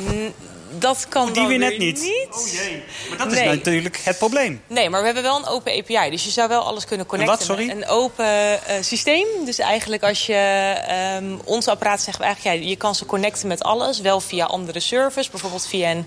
Dat 0.70 1.06
kan 1.08 1.28
oh, 1.28 1.34
die 1.34 1.46
weer 1.46 1.58
net 1.58 1.78
niet. 1.78 2.00
niet. 2.00 2.28
Oh 2.30 2.52
jee. 2.52 2.82
Maar 3.08 3.18
dat 3.18 3.32
is 3.32 3.44
natuurlijk 3.44 4.00
het 4.04 4.18
probleem. 4.18 4.62
Nee, 4.66 4.90
maar 4.90 5.00
we 5.00 5.06
hebben 5.06 5.22
wel 5.22 5.36
een 5.36 5.46
open 5.46 5.72
API. 5.78 6.10
Dus 6.10 6.24
je 6.24 6.30
zou 6.30 6.48
wel 6.48 6.62
alles 6.62 6.84
kunnen 6.84 7.06
connecten. 7.06 7.36
Wat, 7.36 7.46
sorry? 7.46 7.70
Een 7.70 7.86
open 7.88 8.26
uh, 8.26 8.74
systeem. 8.80 9.26
Dus 9.44 9.58
eigenlijk 9.58 10.02
als 10.02 10.26
je 10.26 10.74
um, 11.20 11.40
onze 11.44 11.70
apparaat 11.70 12.00
zeggen 12.00 12.18
we 12.20 12.26
eigenlijk... 12.26 12.62
Ja, 12.62 12.68
je 12.68 12.76
kan 12.76 12.94
ze 12.94 13.06
connecten 13.06 13.48
met 13.48 13.62
alles. 13.62 14.00
Wel 14.00 14.20
via 14.20 14.44
andere 14.44 14.80
servers. 14.80 15.30
Bijvoorbeeld 15.30 15.66
via 15.66 15.90
een 15.90 16.06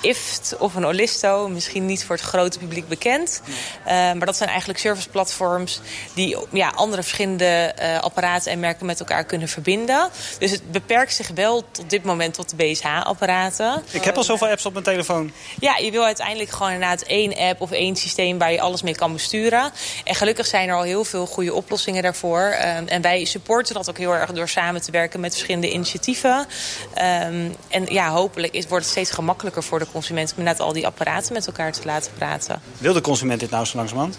IFT 0.00 0.56
of 0.58 0.74
een 0.74 0.86
Olisto. 0.86 1.48
Misschien 1.48 1.86
niet 1.86 2.04
voor 2.04 2.16
het 2.16 2.24
grote 2.24 2.58
publiek 2.58 2.88
bekend. 2.88 3.42
Uh, 3.46 3.92
maar 3.92 4.26
dat 4.26 4.36
zijn 4.36 4.48
eigenlijk 4.48 4.78
serviceplatforms... 4.78 5.80
die 6.14 6.36
ja, 6.52 6.68
andere 6.68 7.02
verschillende 7.02 7.74
uh, 7.82 8.00
apparaten 8.00 8.52
en 8.52 8.60
merken 8.60 8.86
met 8.86 9.00
elkaar 9.00 9.24
kunnen 9.24 9.48
verbinden. 9.48 10.08
Dus 10.38 10.50
het 10.50 10.70
beperkt 10.70 11.14
zich 11.14 11.28
wel 11.34 11.64
tot 11.70 11.90
dit 11.90 12.04
moment 12.04 12.34
tot 12.34 12.50
de 12.50 12.56
BSH-apparaten. 12.56 13.82
Ik 13.90 14.04
heb 14.04 14.16
al 14.16 14.24
zoveel 14.24 14.48
apps 14.48 14.66
op 14.66 14.72
mijn 14.72 14.84
telefoon. 14.84 15.32
Ja, 15.60 15.76
je 15.76 15.90
wil 15.90 16.04
uiteindelijk 16.04 16.50
gewoon 16.50 16.72
inderdaad 16.72 17.02
één 17.02 17.36
app 17.36 17.60
of 17.60 17.70
één 17.70 17.96
systeem... 17.96 18.38
waar 18.38 18.52
je 18.52 18.60
alles 18.60 18.82
mee 18.82 18.94
kan 18.94 19.12
besturen. 19.12 19.72
En 20.04 20.14
gelukkig 20.14 20.46
zijn 20.46 20.68
er 20.68 20.74
al 20.74 20.82
heel 20.82 21.04
veel 21.04 21.26
goede 21.26 21.54
oplossingen 21.54 22.02
daarvoor. 22.02 22.40
Uh, 22.40 22.92
en 22.92 23.02
wij 23.02 23.24
supporten 23.24 23.74
dat 23.74 23.88
ook 23.88 23.98
heel 23.98 24.14
erg 24.14 24.32
door 24.32 24.48
samen 24.48 24.82
te 24.82 24.90
werken 24.90 25.20
met 25.20 25.32
verschillende 25.32 25.72
initiatieven. 25.72 26.38
Um, 26.38 27.54
en 27.68 27.84
ja, 27.88 28.10
hopelijk 28.10 28.52
is, 28.52 28.66
wordt 28.66 28.84
het 28.84 28.92
steeds 28.92 29.10
gemakkelijker 29.10 29.62
voor 29.62 29.78
de 29.78 29.85
consument... 29.92 30.32
om 30.32 30.38
inderdaad 30.38 30.66
al 30.66 30.72
die 30.72 30.86
apparaten 30.86 31.32
met 31.32 31.46
elkaar 31.46 31.72
te 31.72 31.80
laten 31.84 32.12
praten. 32.18 32.60
Wil 32.78 32.92
de 32.92 33.00
consument 33.00 33.40
dit 33.40 33.50
nou 33.50 33.64
zo 33.64 33.76
langzamerhand? 33.76 34.18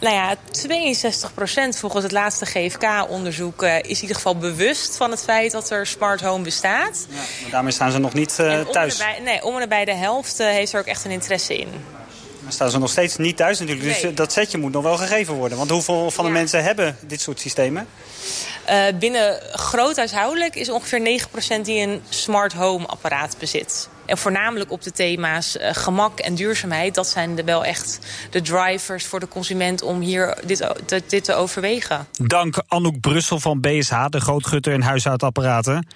Nou 0.00 0.14
ja, 0.14 0.36
62% 1.72 1.78
volgens 1.78 2.02
het 2.02 2.12
laatste 2.12 2.46
GFK-onderzoek 2.46 3.62
uh, 3.62 3.76
is 3.76 3.96
in 3.96 4.00
ieder 4.00 4.16
geval 4.16 4.36
bewust 4.36 4.96
van 4.96 5.10
het 5.10 5.22
feit 5.22 5.52
dat 5.52 5.70
er 5.70 5.86
smart 5.86 6.20
home 6.20 6.44
bestaat. 6.44 7.06
Ja, 7.08 7.16
maar 7.42 7.50
daarmee 7.50 7.72
staan 7.72 7.92
ze 7.92 7.98
nog 7.98 8.14
niet 8.14 8.36
uh, 8.40 8.60
thuis. 8.60 8.96
Bij, 8.96 9.20
nee, 9.24 9.44
om 9.44 9.58
en 9.58 9.68
bij 9.68 9.84
de 9.84 9.94
helft 9.94 10.40
uh, 10.40 10.46
heeft 10.46 10.72
er 10.72 10.80
ook 10.80 10.86
echt 10.86 11.04
een 11.04 11.10
interesse 11.10 11.58
in. 11.58 11.68
Maar 12.42 12.52
staan 12.52 12.70
ze 12.70 12.78
nog 12.78 12.90
steeds 12.90 13.16
niet 13.16 13.36
thuis 13.36 13.58
natuurlijk. 13.58 14.02
Dus 14.02 14.14
dat 14.14 14.32
setje 14.32 14.58
moet 14.58 14.72
nog 14.72 14.82
wel 14.82 14.96
gegeven 14.96 15.34
worden. 15.34 15.58
Want 15.58 15.70
hoeveel 15.70 16.10
van 16.10 16.24
de 16.24 16.30
Ja. 16.30 16.36
mensen 16.36 16.62
hebben 16.62 16.96
dit 17.00 17.20
soort 17.20 17.40
systemen? 17.40 17.88
Binnen 18.98 19.40
groot 19.52 19.96
huishoudelijk 19.96 20.54
is 20.54 20.70
ongeveer 20.70 21.20
9% 21.58 21.60
die 21.62 21.80
een 21.80 22.02
smart 22.08 22.52
home 22.52 22.86
apparaat 22.86 23.36
bezit. 23.38 23.88
En 24.10 24.18
voornamelijk 24.18 24.70
op 24.70 24.82
de 24.82 24.92
thema's 24.92 25.56
uh, 25.56 25.68
gemak 25.72 26.18
en 26.18 26.34
duurzaamheid. 26.34 26.94
Dat 26.94 27.06
zijn 27.06 27.34
de, 27.34 27.44
wel 27.44 27.64
echt 27.64 27.98
de 28.30 28.40
drivers 28.40 29.06
voor 29.06 29.20
de 29.20 29.28
consument 29.28 29.82
om 29.82 30.00
hier 30.00 30.38
dit 30.44 30.70
te, 30.84 31.02
dit 31.06 31.24
te 31.24 31.34
overwegen. 31.34 32.06
Dank 32.12 32.62
Anouk 32.66 33.00
Brussel 33.00 33.40
van 33.40 33.60
BSH, 33.60 34.04
de 34.08 34.20
grootgutter 34.20 34.72
in 34.72 34.80
huishoudapparaten. 34.80 35.86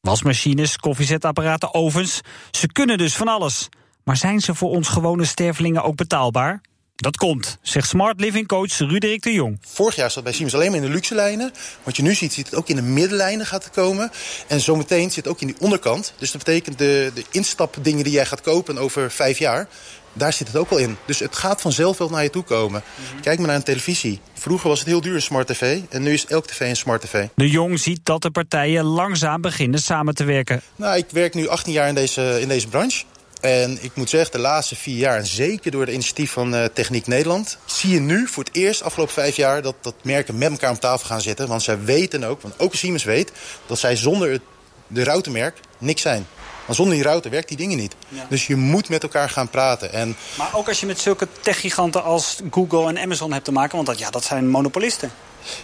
Wasmachines, 0.00 0.76
koffiezetapparaten, 0.76 1.74
ovens. 1.74 2.20
Ze 2.50 2.66
kunnen 2.66 2.98
dus 2.98 3.16
van 3.16 3.28
alles. 3.28 3.68
Maar 4.04 4.16
zijn 4.16 4.40
ze 4.40 4.54
voor 4.54 4.70
ons 4.70 4.88
gewone 4.88 5.24
stervelingen 5.24 5.82
ook 5.82 5.96
betaalbaar? 5.96 6.60
Dat 6.96 7.16
komt, 7.16 7.58
zegt 7.62 7.88
Smart 7.88 8.20
Living 8.20 8.46
coach 8.46 8.78
Ruderik 8.78 9.22
de 9.22 9.32
Jong. 9.32 9.58
Vorig 9.60 9.96
jaar 9.96 10.10
zat 10.10 10.22
bij 10.22 10.32
Siemens 10.32 10.54
alleen 10.54 10.70
maar 10.70 10.80
in 10.80 10.86
de 10.86 10.92
luxe 10.92 11.14
lijnen. 11.14 11.52
Wat 11.82 11.96
je 11.96 12.02
nu 12.02 12.14
ziet, 12.14 12.32
ziet 12.32 12.46
het 12.46 12.54
ook 12.54 12.68
in 12.68 12.76
de 12.76 12.82
middenlijnen 12.82 13.46
gaat 13.46 13.70
komen. 13.70 14.10
En 14.46 14.60
zometeen 14.60 15.10
zit 15.10 15.24
het 15.24 15.28
ook 15.28 15.40
in 15.40 15.46
die 15.46 15.56
onderkant. 15.60 16.12
Dus 16.18 16.30
dat 16.30 16.44
betekent 16.44 16.78
de, 16.78 17.10
de 17.14 17.24
instapdingen 17.30 18.04
die 18.04 18.12
jij 18.12 18.26
gaat 18.26 18.40
kopen 18.40 18.78
over 18.78 19.10
vijf 19.10 19.38
jaar... 19.38 19.68
daar 20.12 20.32
zit 20.32 20.46
het 20.46 20.56
ook 20.56 20.70
al 20.70 20.76
in. 20.76 20.96
Dus 21.06 21.18
het 21.18 21.36
gaat 21.36 21.60
vanzelf 21.60 21.98
wel 21.98 22.08
naar 22.08 22.22
je 22.22 22.30
toe 22.30 22.42
komen. 22.42 22.82
Kijk 23.22 23.38
maar 23.38 23.46
naar 23.46 23.56
een 23.56 23.62
televisie. 23.62 24.20
Vroeger 24.34 24.68
was 24.68 24.78
het 24.78 24.88
heel 24.88 25.00
duur 25.00 25.14
een 25.14 25.22
smart 25.22 25.46
tv. 25.46 25.80
En 25.90 26.02
nu 26.02 26.12
is 26.12 26.26
elk 26.26 26.46
tv 26.46 26.60
een 26.60 26.76
smart 26.76 27.00
tv. 27.00 27.26
De 27.34 27.50
Jong 27.50 27.80
ziet 27.80 28.00
dat 28.02 28.22
de 28.22 28.30
partijen 28.30 28.84
langzaam 28.84 29.40
beginnen 29.40 29.80
samen 29.80 30.14
te 30.14 30.24
werken. 30.24 30.62
Nou, 30.76 30.96
ik 30.96 31.06
werk 31.10 31.34
nu 31.34 31.48
18 31.48 31.72
jaar 31.72 31.88
in 31.88 31.94
deze, 31.94 32.40
in 32.40 32.48
deze 32.48 32.68
branche. 32.68 33.04
En 33.44 33.78
ik 33.80 33.90
moet 33.94 34.10
zeggen, 34.10 34.32
de 34.32 34.38
laatste 34.38 34.76
vier 34.76 34.96
jaar, 34.96 35.18
en 35.18 35.26
zeker 35.26 35.70
door 35.70 35.86
de 35.86 35.92
initiatief 35.92 36.32
van 36.32 36.54
uh, 36.54 36.64
Techniek 36.64 37.06
Nederland... 37.06 37.58
zie 37.64 37.90
je 37.90 38.00
nu 38.00 38.26
voor 38.26 38.44
het 38.44 38.54
eerst, 38.54 38.82
afgelopen 38.82 39.14
vijf 39.14 39.36
jaar, 39.36 39.62
dat, 39.62 39.74
dat 39.80 39.94
merken 40.02 40.38
met 40.38 40.50
elkaar 40.50 40.70
om 40.70 40.78
tafel 40.78 41.06
gaan 41.06 41.20
zitten. 41.20 41.48
Want 41.48 41.62
zij 41.62 41.84
weten 41.84 42.24
ook, 42.24 42.42
want 42.42 42.58
ook 42.58 42.74
Siemens 42.74 43.04
weet... 43.04 43.32
dat 43.66 43.78
zij 43.78 43.96
zonder 43.96 44.30
het, 44.30 44.42
de 44.86 45.04
routermerk 45.04 45.60
niks 45.78 46.02
zijn. 46.02 46.26
Maar 46.66 46.76
zonder 46.76 46.94
die 46.94 47.04
router 47.04 47.30
werkt 47.30 47.48
die 47.48 47.56
dingen 47.56 47.76
niet. 47.76 47.94
Ja. 48.08 48.26
Dus 48.28 48.46
je 48.46 48.56
moet 48.56 48.88
met 48.88 49.02
elkaar 49.02 49.30
gaan 49.30 49.48
praten. 49.48 49.92
En... 49.92 50.16
Maar 50.38 50.50
ook 50.54 50.68
als 50.68 50.80
je 50.80 50.86
met 50.86 51.00
zulke 51.00 51.28
techgiganten 51.40 52.04
als 52.04 52.38
Google 52.50 52.88
en 52.88 52.98
Amazon 52.98 53.32
hebt 53.32 53.44
te 53.44 53.52
maken... 53.52 53.76
want 53.76 53.88
dat, 53.88 53.98
ja, 53.98 54.10
dat 54.10 54.24
zijn 54.24 54.48
monopolisten. 54.48 55.10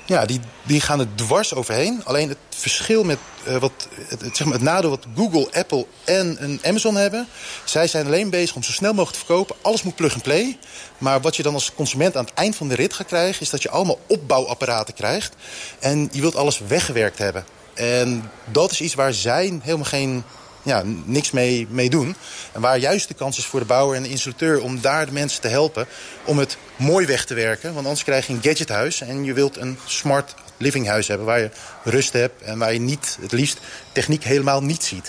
Ja, 0.05 0.27
die, 0.27 0.41
die 0.63 0.81
gaan 0.81 1.01
er 1.01 1.15
dwars 1.15 1.55
overheen. 1.55 2.05
Alleen 2.05 2.29
het 2.29 2.39
verschil 2.49 3.05
met 3.05 3.19
uh, 3.49 3.57
wat, 3.57 3.73
het, 4.09 4.21
het, 4.21 4.37
zeg 4.37 4.47
maar 4.47 4.57
het 4.57 4.65
nadeel 4.65 4.91
wat 4.91 5.07
Google, 5.17 5.49
Apple 5.53 5.87
en 6.05 6.37
een 6.41 6.61
Amazon 6.65 6.97
hebben... 6.97 7.29
zij 7.65 7.87
zijn 7.87 8.07
alleen 8.07 8.31
bezig 8.31 8.57
om 8.57 8.63
zo 8.63 8.73
snel 8.73 8.93
mogelijk 8.93 9.19
te 9.19 9.27
verkopen. 9.27 9.57
Alles 9.63 9.83
moet 9.83 9.95
plug-and-play. 9.95 10.59
Maar 10.99 11.21
wat 11.21 11.37
je 11.37 11.43
dan 11.43 11.55
als 11.55 11.75
consument 11.75 12.17
aan 12.17 12.25
het 12.25 12.35
eind 12.35 12.57
van 12.57 12.69
de 12.69 12.75
rit 12.75 12.95
gaat 12.95 13.07
krijgen... 13.07 13.41
is 13.41 13.51
dat 13.51 13.63
je 13.63 13.71
allemaal 13.71 13.99
opbouwapparaten 14.07 14.95
krijgt. 14.95 15.35
En 15.79 16.09
je 16.13 16.21
wilt 16.21 16.37
alles 16.37 16.59
weggewerkt 16.59 17.19
hebben. 17.19 17.45
En 17.75 18.31
dat 18.45 18.71
is 18.71 18.81
iets 18.81 18.95
waar 18.95 19.13
zij 19.13 19.59
helemaal 19.63 19.85
geen 19.85 20.25
ja, 20.63 20.83
niks 21.05 21.31
mee, 21.31 21.67
mee 21.71 21.91
doen. 21.91 22.15
En 22.53 22.61
waar 22.61 22.79
juist 22.79 23.09
de 23.09 23.15
kans 23.15 23.39
is 23.39 23.45
voor 23.45 23.61
de 23.61 23.67
bouwer 23.67 23.97
en 23.97 24.03
de 24.03 24.09
installateur... 24.09 24.63
om 24.63 24.81
daar 24.81 25.07
de 25.07 25.13
mensen 25.13 25.41
te 25.41 25.49
helpen 25.49 25.87
om 26.25 26.39
het 26.39 26.57
mooi 26.77 27.07
weg 27.07 27.25
te 27.25 27.35
werken. 27.35 27.75
Want 27.75 27.87
anders 27.87 28.05
krijg 28.05 28.27
je 28.27 28.33
een 28.33 28.43
gadgethuis 28.43 29.01
en 29.01 29.25
je 29.25 29.33
wilt 29.33 29.57
een 29.57 29.79
smart 29.85 30.35
livinghuis 30.57 31.09
hebben... 31.09 31.27
waar 31.27 31.41
je 31.41 31.51
rust 31.85 32.13
hebt 32.13 32.43
en 32.43 32.59
waar 32.59 32.73
je 32.73 32.81
niet, 32.81 33.19
het 33.21 33.33
liefst 33.33 33.59
techniek 33.93 34.25
helemaal 34.25 34.63
niet 34.63 34.85
ziet. 34.85 35.09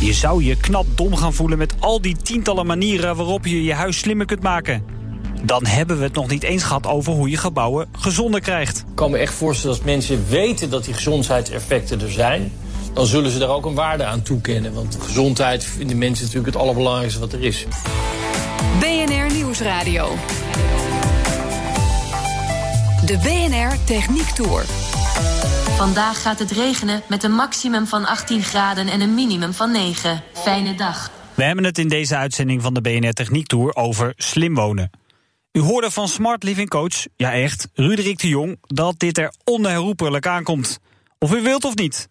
Je 0.00 0.12
zou 0.12 0.44
je 0.44 0.56
knap 0.56 0.86
dom 0.94 1.16
gaan 1.16 1.34
voelen 1.34 1.58
met 1.58 1.74
al 1.78 2.00
die 2.00 2.16
tientallen 2.22 2.66
manieren... 2.66 3.16
waarop 3.16 3.46
je 3.46 3.62
je 3.62 3.74
huis 3.74 3.98
slimmer 3.98 4.26
kunt 4.26 4.42
maken. 4.42 4.84
Dan 5.42 5.66
hebben 5.66 5.98
we 5.98 6.04
het 6.04 6.14
nog 6.14 6.28
niet 6.28 6.42
eens 6.42 6.62
gehad 6.62 6.86
over 6.86 7.12
hoe 7.12 7.30
je 7.30 7.36
gebouwen 7.36 7.88
gezonder 7.92 8.40
krijgt. 8.40 8.78
Ik 8.78 8.94
kan 8.94 9.10
me 9.10 9.18
echt 9.18 9.34
voorstellen 9.34 9.76
dat 9.76 9.84
mensen 9.84 10.28
weten 10.28 10.70
dat 10.70 10.84
die 10.84 10.94
gezondheidseffecten 10.94 12.00
er 12.00 12.10
zijn 12.10 12.52
dan 12.96 13.06
zullen 13.06 13.30
ze 13.30 13.38
daar 13.38 13.48
ook 13.48 13.64
een 13.64 13.74
waarde 13.74 14.04
aan 14.04 14.22
toekennen. 14.22 14.72
Want 14.72 14.98
gezondheid 15.00 15.64
vinden 15.64 15.98
mensen 15.98 16.24
natuurlijk 16.24 16.54
het 16.54 16.62
allerbelangrijkste 16.62 17.20
wat 17.20 17.32
er 17.32 17.42
is. 17.42 17.66
BNR 18.80 19.32
Nieuwsradio. 19.34 20.14
De 23.04 23.18
BNR 23.18 23.84
Techniek 23.84 24.28
Tour. 24.28 24.64
Vandaag 25.76 26.22
gaat 26.22 26.38
het 26.38 26.50
regenen 26.50 27.02
met 27.08 27.22
een 27.22 27.32
maximum 27.32 27.86
van 27.86 28.04
18 28.04 28.42
graden 28.42 28.88
en 28.88 29.00
een 29.00 29.14
minimum 29.14 29.52
van 29.52 29.72
9. 29.72 30.22
Fijne 30.32 30.74
dag. 30.74 31.10
We 31.34 31.42
hebben 31.42 31.64
het 31.64 31.78
in 31.78 31.88
deze 31.88 32.16
uitzending 32.16 32.62
van 32.62 32.74
de 32.74 32.80
BNR 32.80 33.12
Techniek 33.12 33.46
Tour 33.46 33.74
over 33.74 34.12
slim 34.16 34.54
wonen. 34.54 34.90
U 35.52 35.60
hoorde 35.60 35.90
van 35.90 36.08
Smart 36.08 36.42
Living 36.42 36.68
Coach, 36.68 37.06
ja 37.16 37.32
echt, 37.32 37.68
Ruderik 37.74 38.18
de 38.18 38.28
Jong, 38.28 38.58
dat 38.60 38.98
dit 38.98 39.18
er 39.18 39.32
onherroepelijk 39.44 40.26
aankomt. 40.26 40.78
Of 41.18 41.34
u 41.34 41.42
wilt 41.42 41.64
of 41.64 41.74
niet. 41.74 42.08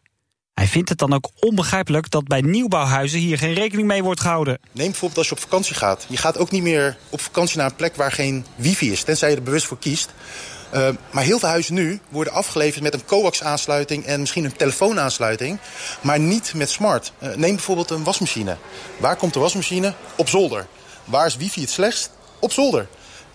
Hij 0.55 0.67
vindt 0.67 0.89
het 0.89 0.97
dan 0.97 1.13
ook 1.13 1.29
onbegrijpelijk 1.39 2.09
dat 2.09 2.27
bij 2.27 2.41
nieuwbouwhuizen 2.41 3.19
hier 3.19 3.38
geen 3.38 3.53
rekening 3.53 3.88
mee 3.88 4.03
wordt 4.03 4.21
gehouden. 4.21 4.59
Neem 4.71 4.85
bijvoorbeeld 4.85 5.17
als 5.17 5.27
je 5.27 5.35
op 5.35 5.41
vakantie 5.41 5.75
gaat. 5.75 6.05
Je 6.09 6.17
gaat 6.17 6.38
ook 6.38 6.51
niet 6.51 6.62
meer 6.62 6.97
op 7.09 7.21
vakantie 7.21 7.57
naar 7.57 7.69
een 7.69 7.75
plek 7.75 7.95
waar 7.95 8.12
geen 8.12 8.45
wifi 8.55 8.91
is, 8.91 9.03
tenzij 9.03 9.29
je 9.29 9.35
er 9.35 9.43
bewust 9.43 9.65
voor 9.65 9.79
kiest. 9.79 10.13
Uh, 10.74 10.89
maar 11.12 11.24
heel 11.24 11.39
veel 11.39 11.50
huizen 11.50 11.74
nu 11.74 12.00
worden 12.09 12.33
afgeleverd 12.33 12.83
met 12.83 12.93
een 12.93 13.05
coax-aansluiting 13.05 14.05
en 14.05 14.19
misschien 14.19 14.45
een 14.45 14.55
telefoonaansluiting, 14.55 15.59
maar 16.01 16.19
niet 16.19 16.53
met 16.53 16.69
smart. 16.69 17.13
Uh, 17.19 17.35
neem 17.35 17.55
bijvoorbeeld 17.55 17.89
een 17.89 18.03
wasmachine. 18.03 18.57
Waar 18.97 19.15
komt 19.15 19.33
de 19.33 19.39
wasmachine? 19.39 19.93
Op 20.15 20.29
zolder. 20.29 20.67
Waar 21.05 21.25
is 21.25 21.38
wifi 21.38 21.62
het 21.62 21.69
slechtst? 21.69 22.12
Op 22.39 22.51
zolder. 22.51 22.88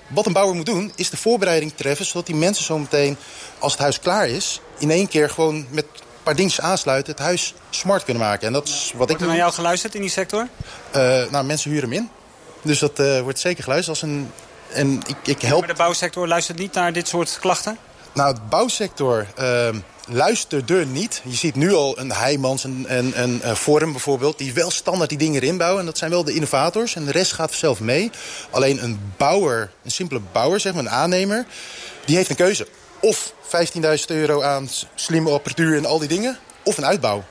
Wat 0.08 0.26
een 0.26 0.32
bouwer 0.32 0.56
moet 0.56 0.66
doen, 0.66 0.92
is 0.96 1.10
de 1.10 1.16
voorbereiding 1.16 1.72
treffen... 1.76 2.06
zodat 2.06 2.26
die 2.26 2.34
mensen 2.34 2.64
zo 2.64 2.78
meteen, 2.78 3.16
als 3.58 3.72
het 3.72 3.80
huis 3.80 4.00
klaar 4.00 4.28
is... 4.28 4.60
in 4.78 4.90
één 4.90 5.08
keer 5.08 5.30
gewoon 5.30 5.66
met 5.70 5.86
paar 6.34 6.64
aansluiten, 6.70 7.12
het 7.12 7.22
huis 7.22 7.54
smart 7.70 8.04
kunnen 8.04 8.22
maken. 8.22 8.46
En 8.46 8.52
dat 8.52 8.68
is 8.68 8.84
wat 8.86 8.96
wordt 8.96 9.12
ik 9.12 9.20
er 9.20 9.26
naar 9.26 9.36
jou 9.36 9.52
geluisterd 9.52 9.94
in 9.94 10.00
die 10.00 10.10
sector? 10.10 10.48
Uh, 10.96 11.22
nou, 11.30 11.44
mensen 11.44 11.70
huren 11.70 11.90
hem 11.90 11.98
in. 11.98 12.10
Dus 12.62 12.78
dat 12.78 13.00
uh, 13.00 13.20
wordt 13.20 13.38
zeker 13.38 13.62
geluisterd. 13.62 14.00
Als 14.00 14.10
een, 14.10 14.30
en 14.72 15.00
ik, 15.06 15.16
ik 15.24 15.42
help... 15.42 15.60
Maar 15.60 15.68
de 15.68 15.74
bouwsector 15.74 16.28
luistert 16.28 16.58
niet 16.58 16.74
naar 16.74 16.92
dit 16.92 17.08
soort 17.08 17.38
klachten? 17.40 17.78
Nou, 18.12 18.34
de 18.34 18.40
bouwsector 18.48 19.26
uh, 19.40 19.68
luistert 20.08 20.70
er 20.70 20.86
niet. 20.86 21.22
Je 21.24 21.36
ziet 21.36 21.54
nu 21.54 21.72
al 21.72 21.98
een 21.98 22.12
Heijmans 22.12 22.64
en 22.64 22.84
een, 22.88 23.22
een, 23.22 23.40
een 23.42 23.56
Forum 23.56 23.92
bijvoorbeeld... 23.92 24.38
die 24.38 24.52
wel 24.52 24.70
standaard 24.70 25.08
die 25.08 25.18
dingen 25.18 25.42
erin 25.42 25.56
bouwen. 25.56 25.80
En 25.80 25.86
dat 25.86 25.98
zijn 25.98 26.10
wel 26.10 26.24
de 26.24 26.34
innovators. 26.34 26.94
En 26.94 27.04
de 27.04 27.12
rest 27.12 27.32
gaat 27.32 27.52
zelf 27.52 27.80
mee. 27.80 28.10
Alleen 28.50 28.82
een 28.82 29.12
bouwer, 29.16 29.70
een 29.84 29.90
simpele 29.90 30.20
bouwer, 30.32 30.60
zeg 30.60 30.72
maar, 30.72 30.82
een 30.82 30.90
aannemer... 30.90 31.46
die 32.04 32.16
heeft 32.16 32.30
een 32.30 32.36
keuze 32.36 32.66
of 33.00 33.32
15.000 33.42 33.80
euro 34.06 34.42
aan 34.42 34.68
slimme 34.94 35.30
apparatuur 35.30 35.76
en 35.76 35.86
al 35.86 35.98
die 35.98 36.08
dingen... 36.08 36.38
of 36.64 36.76
een 36.78 36.86
uitbouw. 36.86 37.24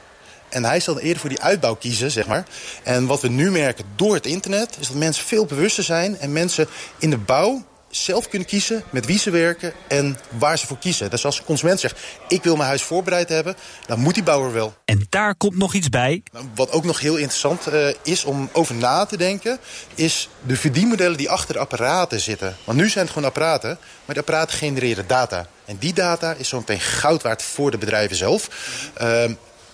En 0.50 0.64
hij 0.64 0.80
zal 0.80 1.00
eerder 1.00 1.20
voor 1.20 1.30
die 1.30 1.42
uitbouw 1.42 1.76
kiezen, 1.76 2.12
zeg 2.12 2.28
maar. 2.28 2.46
En 2.84 3.06
wat 3.06 3.22
we 3.22 3.28
nu 3.28 3.52
merken 3.52 3.86
door 3.96 4.14
het 4.14 4.26
internet... 4.26 4.78
is 4.80 4.88
dat 4.88 4.98
mensen 4.98 5.26
veel 5.26 5.46
bewuster 5.46 5.84
zijn... 5.84 6.18
en 6.18 6.32
mensen 6.32 6.68
in 6.98 7.10
de 7.10 7.18
bouw 7.18 7.64
zelf 7.90 8.30
kunnen 8.30 8.48
kiezen 8.48 8.84
met 8.90 9.06
wie 9.06 9.20
ze 9.20 9.30
werken 9.30 9.74
en 9.88 10.18
waar 10.38 10.58
ze 10.58 10.68
voor 10.68 10.78
kiezen. 10.78 11.10
Dus 11.10 11.26
als 11.26 11.38
een 11.38 11.46
consument 11.46 11.80
zegt, 11.80 12.00
ik 12.28 12.44
wil 12.44 12.56
mijn 12.56 12.68
huis 12.68 12.82
voorbereid 12.82 13.30
hebben... 13.30 13.56
dan 13.86 14.00
moet 14.00 14.14
die 14.14 14.24
bouwer 14.24 14.54
wel. 14.54 14.74
En 14.86 15.06
daar 15.10 15.36
komt 15.36 15.58
nog 15.58 15.74
iets 15.74 15.90
bij. 15.90 16.24
Nou, 16.32 16.46
wat 16.56 16.72
ook 16.72 16.84
nog 16.84 17.00
heel 17.00 17.16
interessant 17.16 17.74
uh, 17.74 17.88
is 18.04 18.24
om 18.24 18.50
over 18.52 18.76
na 18.76 19.06
te 19.06 19.18
denken... 19.18 19.60
is 19.96 20.30
de 20.46 20.56
verdienmodellen 20.56 21.18
die 21.18 21.30
achter 21.30 21.54
de 21.54 21.60
apparaten 21.60 22.20
zitten. 22.20 22.56
Want 22.64 22.78
nu 22.78 22.90
zijn 22.90 23.06
het 23.06 23.14
gewoon 23.14 23.28
apparaten, 23.28 23.78
maar 24.06 24.16
de 24.16 24.22
apparaten 24.22 24.58
genereren 24.58 25.08
data. 25.08 25.48
En 25.70 25.78
die 25.80 25.94
data 25.94 26.34
is 26.34 26.50
zo 26.50 26.58
meteen 26.58 26.80
goud 26.80 27.24
waard 27.24 27.42
voor 27.42 27.72
de 27.72 27.78
bedrijven 27.78 28.16
zelf. 28.16 28.50
Uh, 29.02 29.24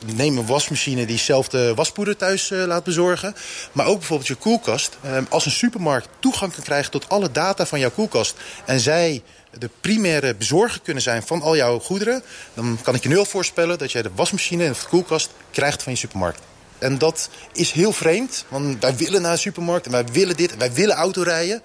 neem 0.06 0.38
een 0.38 0.46
wasmachine 0.46 1.06
die 1.06 1.18
zelf 1.18 1.48
de 1.48 1.74
waspoeder 1.76 2.18
thuis 2.18 2.50
uh, 2.50 2.66
laat 2.66 2.84
bezorgen. 2.84 3.36
Maar 3.72 3.86
ook 3.86 3.98
bijvoorbeeld 3.98 4.28
je 4.28 4.36
koelkast. 4.36 4.98
Uh, 5.06 5.18
als 5.30 5.46
een 5.46 5.52
supermarkt 5.52 6.08
toegang 6.20 6.54
kan 6.54 6.64
krijgen 6.64 6.92
tot 6.92 7.10
alle 7.10 7.32
data 7.32 7.66
van 7.66 7.80
jouw 7.80 7.92
koelkast... 7.92 8.36
en 8.66 8.80
zij 8.80 9.24
de 9.60 9.70
primaire 9.82 10.36
bezorger 10.36 10.82
kunnen 10.82 11.04
zijn 11.04 11.24
van 11.24 11.42
al 11.42 11.56
jouw 11.56 11.80
goederen... 11.80 12.24
dan 12.54 12.80
kan 12.82 12.96
ik 12.96 13.04
je 13.04 13.10
nu 13.10 13.18
al 13.18 13.26
voorspellen 13.26 13.78
dat 13.78 13.92
jij 13.92 14.02
de 14.02 14.12
wasmachine 14.16 14.66
en 14.66 14.72
de 14.72 14.88
koelkast 14.90 15.30
krijgt 15.52 15.84
van 15.84 15.92
je 15.92 15.98
supermarkt. 15.98 16.42
En 16.78 16.98
dat 16.98 17.30
is 17.54 17.72
heel 17.72 17.92
vreemd, 17.92 18.46
want 18.48 18.82
wij 18.82 18.96
willen 18.96 19.22
naar 19.22 19.32
een 19.32 19.38
supermarkt... 19.38 19.86
en 19.86 19.92
wij 19.92 20.06
willen 20.06 20.36
dit, 20.36 20.58
wij 20.58 20.74
willen 20.74 20.96
autorijden... 20.96 21.62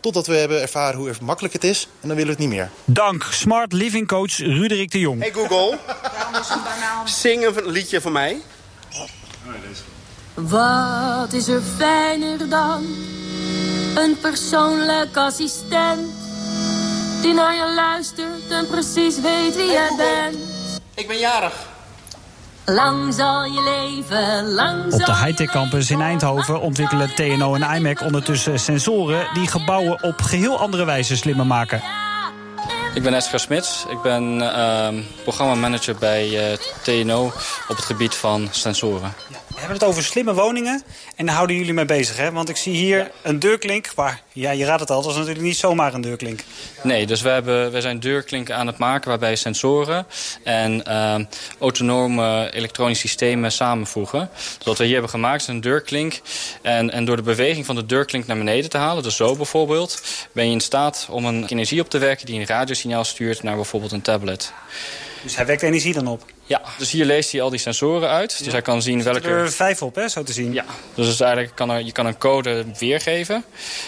Totdat 0.00 0.26
we 0.26 0.34
hebben 0.34 0.60
ervaren 0.60 0.98
hoe 0.98 1.12
makkelijk 1.22 1.54
het 1.54 1.64
is. 1.64 1.88
En 2.00 2.08
dan 2.08 2.16
willen 2.16 2.36
we 2.36 2.42
het 2.42 2.50
niet 2.50 2.58
meer. 2.58 2.70
Dank 2.84 3.26
Smart 3.30 3.72
Living 3.72 4.08
Coach 4.08 4.36
Ruderik 4.36 4.90
de 4.90 4.98
Jong. 4.98 5.20
Hey 5.20 5.32
Google, 5.32 5.78
zing 7.04 7.44
een 7.44 7.70
liedje 7.70 8.00
voor 8.00 8.12
mij. 8.12 8.40
Wat 10.34 11.32
is 11.32 11.48
er 11.48 11.62
fijner 11.76 12.48
dan 12.48 12.84
een 13.94 14.18
persoonlijk 14.20 15.16
assistent 15.16 16.06
die 17.22 17.34
naar 17.34 17.54
je 17.54 17.72
luistert 17.74 18.50
en 18.50 18.66
precies 18.66 19.20
weet 19.20 19.56
wie 19.56 19.70
jij 19.70 19.90
bent. 19.96 20.36
Ik 20.94 21.06
ben 21.06 21.18
jarig. 21.18 21.76
Lang 22.70 23.14
zal 23.14 23.44
je 23.44 23.62
leven, 23.62 24.48
lang 24.52 24.92
Op 24.92 25.04
de 25.04 25.16
Hightech 25.16 25.50
Campus 25.50 25.90
in 25.90 26.00
Eindhoven 26.00 26.60
ontwikkelen 26.60 27.14
TNO 27.14 27.54
en 27.54 27.76
IMAC 27.76 28.00
ondertussen 28.00 28.60
sensoren 28.60 29.28
die 29.34 29.46
gebouwen 29.46 30.02
op 30.02 30.20
geheel 30.20 30.58
andere 30.58 30.84
wijze 30.84 31.16
slimmer 31.16 31.46
maken. 31.46 31.82
Ik 32.94 33.02
ben 33.02 33.14
Esker 33.14 33.40
Smits. 33.40 33.86
Ik 33.90 34.02
ben 34.02 34.40
uh, 34.40 34.88
programmamanager 35.22 35.96
bij 35.98 36.50
uh, 36.50 36.56
TNO 36.82 37.24
op 37.68 37.76
het 37.76 37.84
gebied 37.84 38.14
van 38.14 38.48
sensoren. 38.50 39.12
We 39.58 39.64
hebben 39.64 39.82
het 39.82 39.90
over 39.92 40.04
slimme 40.04 40.34
woningen 40.34 40.82
en 41.16 41.26
daar 41.26 41.34
houden 41.34 41.56
jullie 41.56 41.72
mee 41.72 41.84
bezig, 41.84 42.16
hè? 42.16 42.32
Want 42.32 42.48
ik 42.48 42.56
zie 42.56 42.74
hier 42.74 43.10
een 43.22 43.38
deurklink, 43.38 43.90
maar 43.96 44.22
ja, 44.32 44.50
je 44.50 44.64
raadt 44.64 44.80
het 44.80 44.90
al, 44.90 45.02
dat 45.02 45.10
is 45.10 45.16
natuurlijk 45.16 45.44
niet 45.44 45.56
zomaar 45.56 45.94
een 45.94 46.00
deurklink. 46.00 46.40
Nee, 46.82 47.06
dus 47.06 47.20
we, 47.20 47.28
hebben, 47.28 47.72
we 47.72 47.80
zijn 47.80 48.00
deurklinken 48.00 48.56
aan 48.56 48.66
het 48.66 48.78
maken 48.78 49.08
waarbij 49.08 49.36
sensoren 49.36 50.06
en 50.42 50.82
uh, 50.88 51.14
autonome 51.58 52.50
elektronische 52.52 53.08
systemen 53.08 53.52
samenvoegen. 53.52 54.30
Dus 54.56 54.66
wat 54.66 54.78
we 54.78 54.84
hier 54.84 54.92
hebben 54.92 55.10
gemaakt 55.10 55.40
is 55.40 55.48
een 55.48 55.60
deurklink. 55.60 56.20
En, 56.62 56.90
en 56.90 57.04
door 57.04 57.16
de 57.16 57.22
beweging 57.22 57.66
van 57.66 57.74
de 57.74 57.86
deurklink 57.86 58.26
naar 58.26 58.36
beneden 58.36 58.70
te 58.70 58.78
halen, 58.78 59.02
dus 59.02 59.16
zo 59.16 59.36
bijvoorbeeld, 59.36 60.02
ben 60.32 60.46
je 60.46 60.52
in 60.52 60.60
staat 60.60 61.06
om 61.10 61.24
een 61.24 61.46
energie 61.46 61.80
op 61.80 61.90
te 61.90 61.98
werken 61.98 62.26
die 62.26 62.40
een 62.40 62.46
radiosignaal 62.46 63.04
stuurt 63.04 63.42
naar 63.42 63.56
bijvoorbeeld 63.56 63.92
een 63.92 64.02
tablet. 64.02 64.52
Dus 65.22 65.36
hij 65.36 65.46
wekt 65.46 65.62
energie 65.62 65.94
dan 65.94 66.06
op? 66.06 66.24
Ja, 66.48 66.62
dus 66.78 66.90
hier 66.90 67.04
leest 67.04 67.32
hij 67.32 67.42
al 67.42 67.50
die 67.50 67.58
sensoren 67.58 68.08
uit. 68.08 68.44
Dus 68.44 68.52
hij 68.52 68.62
kan 68.62 68.82
zien 68.82 69.02
welke... 69.02 69.28
Er 69.28 69.52
vijf 69.52 69.82
op, 69.82 69.94
hè, 69.94 70.08
zo 70.08 70.22
te 70.22 70.32
zien. 70.32 70.52
Ja, 70.52 70.64
dus 70.94 71.20
eigenlijk 71.20 71.54
kan 71.54 71.70
er, 71.70 71.84
je 71.84 71.92
kan 71.92 72.06
een 72.06 72.18
code 72.18 72.64
weergeven. 72.78 73.44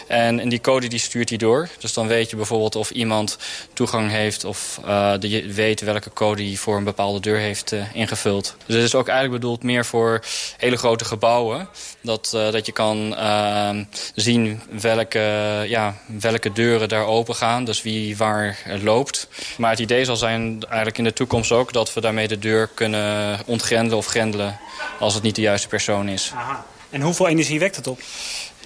En, 0.06 0.40
en 0.40 0.48
die 0.48 0.60
code 0.60 0.88
die 0.88 0.98
stuurt 0.98 1.28
hij 1.28 1.38
door. 1.38 1.68
Dus 1.78 1.92
dan 1.92 2.06
weet 2.06 2.30
je 2.30 2.36
bijvoorbeeld 2.36 2.76
of 2.76 2.90
iemand 2.90 3.38
toegang 3.72 4.10
heeft... 4.10 4.44
of 4.44 4.80
uh, 4.86 5.12
je 5.20 5.52
weet 5.52 5.80
welke 5.80 6.12
code 6.12 6.42
hij 6.42 6.56
voor 6.56 6.76
een 6.76 6.84
bepaalde 6.84 7.20
deur 7.20 7.38
heeft 7.38 7.72
uh, 7.72 7.94
ingevuld. 7.94 8.56
Dus 8.66 8.76
het 8.76 8.84
is 8.84 8.94
ook 8.94 9.08
eigenlijk 9.08 9.40
bedoeld 9.40 9.62
meer 9.62 9.84
voor 9.84 10.24
hele 10.56 10.76
grote 10.76 11.04
gebouwen. 11.04 11.68
Dat, 12.00 12.32
uh, 12.34 12.50
dat 12.50 12.66
je 12.66 12.72
kan 12.72 13.16
ehm, 13.16 13.84
zien 14.14 14.62
welke, 14.80 15.18
ja, 15.66 15.96
welke 16.06 16.52
deuren 16.52 16.88
daar 16.88 17.06
open 17.06 17.34
gaan. 17.34 17.64
Dus 17.64 17.82
wie 17.82 18.16
waar 18.16 18.58
loopt. 18.82 19.28
Maar 19.56 19.70
het 19.70 19.80
idee 19.80 20.04
zal 20.04 20.16
zijn 20.16 20.62
eigenlijk 20.66 20.98
in 20.98 21.04
de 21.04 21.12
toekomst 21.12 21.52
ook... 21.52 21.72
dat 21.72 21.94
we 21.94 22.00
daarmee 22.00 22.28
de 22.28 22.38
deur 22.38 22.48
kunnen 22.74 23.40
ontgrendelen 23.46 23.98
of 23.98 24.06
grendelen 24.06 24.58
als 24.98 25.14
het 25.14 25.22
niet 25.22 25.34
de 25.34 25.40
juiste 25.40 25.68
persoon 25.68 26.08
is. 26.08 26.32
Aha. 26.34 26.64
En 26.90 27.00
hoeveel 27.00 27.28
energie 27.28 27.58
wekt 27.58 27.76
het 27.76 27.86
op? 27.86 28.00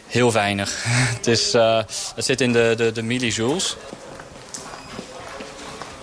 Heel 0.06 0.32
weinig. 0.32 0.84
het, 1.16 1.26
is, 1.26 1.54
uh, 1.54 1.82
het 2.14 2.24
zit 2.24 2.40
in 2.40 2.52
de, 2.52 2.74
de, 2.76 2.92
de 2.92 3.02
millijoules. 3.02 3.76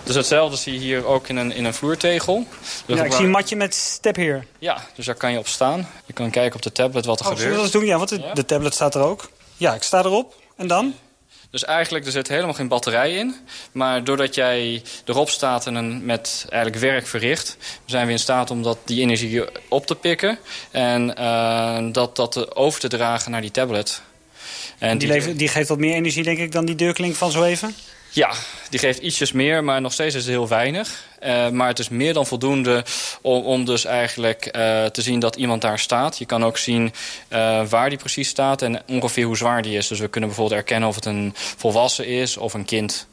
Dus 0.02 0.14
hetzelfde 0.14 0.56
zie 0.56 0.72
je 0.72 0.78
hier 0.78 1.04
ook 1.04 1.28
in 1.28 1.36
een, 1.36 1.52
in 1.52 1.64
een 1.64 1.74
vloertegel. 1.74 2.46
Dus 2.86 2.98
ja, 2.98 3.04
ik 3.04 3.12
zie 3.12 3.24
een 3.24 3.30
matje 3.30 3.56
met 3.56 3.74
step 3.74 4.16
hier. 4.16 4.46
Ja, 4.58 4.84
dus 4.94 5.06
daar 5.06 5.14
kan 5.14 5.32
je 5.32 5.38
op 5.38 5.46
staan. 5.46 5.88
Je 6.04 6.12
kan 6.12 6.30
kijken 6.30 6.56
op 6.56 6.62
de 6.62 6.72
tablet 6.72 7.04
wat 7.04 7.20
er 7.20 7.24
oh, 7.24 7.30
gebeurt. 7.30 7.48
Zullen 7.48 7.64
we 7.64 7.70
dat 7.70 7.80
doen? 7.80 7.90
Ja, 7.90 7.96
want 7.96 8.08
de, 8.08 8.20
ja. 8.20 8.34
de 8.34 8.44
tablet 8.44 8.74
staat 8.74 8.94
er 8.94 9.02
ook. 9.02 9.30
Ja, 9.56 9.74
ik 9.74 9.82
sta 9.82 9.98
erop. 9.98 10.34
En 10.56 10.66
dan? 10.66 10.94
Dus 11.52 11.64
eigenlijk, 11.64 12.04
er 12.04 12.12
zit 12.12 12.28
helemaal 12.28 12.54
geen 12.54 12.68
batterij 12.68 13.14
in. 13.14 13.36
Maar 13.72 14.04
doordat 14.04 14.34
jij 14.34 14.82
erop 15.04 15.30
staat 15.30 15.66
en 15.66 15.74
een, 15.74 16.04
met 16.04 16.46
eigenlijk 16.48 16.82
werk 16.82 17.06
verricht... 17.06 17.56
zijn 17.84 18.06
we 18.06 18.12
in 18.12 18.18
staat 18.18 18.50
om 18.50 18.62
dat, 18.62 18.78
die 18.84 19.00
energie 19.00 19.44
op 19.68 19.86
te 19.86 19.94
pikken... 19.94 20.38
en 20.70 21.14
uh, 21.18 21.92
dat, 21.92 22.16
dat 22.16 22.56
over 22.56 22.80
te 22.80 22.88
dragen 22.88 23.30
naar 23.30 23.40
die 23.40 23.50
tablet. 23.50 24.02
En 24.78 24.98
die, 24.98 25.20
die, 25.20 25.34
die 25.36 25.48
geeft 25.48 25.68
wat 25.68 25.78
meer 25.78 25.94
energie, 25.94 26.22
denk 26.22 26.38
ik, 26.38 26.52
dan 26.52 26.64
die 26.64 26.74
deurklink 26.74 27.14
van 27.14 27.30
zo 27.30 27.42
even? 27.42 27.74
Ja, 28.10 28.32
die 28.70 28.78
geeft 28.78 28.98
ietsjes 28.98 29.32
meer, 29.32 29.64
maar 29.64 29.80
nog 29.80 29.92
steeds 29.92 30.14
is 30.14 30.22
het 30.22 30.30
heel 30.30 30.48
weinig. 30.48 31.04
Uh, 31.24 31.48
maar 31.48 31.68
het 31.68 31.78
is 31.78 31.88
meer 31.88 32.12
dan 32.12 32.26
voldoende 32.26 32.84
om, 33.20 33.42
om 33.42 33.64
dus 33.64 33.84
eigenlijk 33.84 34.46
uh, 34.46 34.84
te 34.84 35.02
zien 35.02 35.20
dat 35.20 35.36
iemand 35.36 35.62
daar 35.62 35.78
staat. 35.78 36.18
Je 36.18 36.26
kan 36.26 36.44
ook 36.44 36.58
zien 36.58 36.92
uh, 37.32 37.66
waar 37.66 37.88
die 37.88 37.98
precies 37.98 38.28
staat 38.28 38.62
en 38.62 38.82
ongeveer 38.88 39.24
hoe 39.24 39.36
zwaar 39.36 39.62
die 39.62 39.76
is. 39.76 39.88
Dus 39.88 39.98
we 39.98 40.08
kunnen 40.08 40.28
bijvoorbeeld 40.28 40.60
erkennen 40.60 40.88
of 40.88 40.94
het 40.94 41.04
een 41.04 41.32
volwassen 41.34 42.06
is 42.06 42.36
of 42.36 42.54
een 42.54 42.64
kind. 42.64 43.06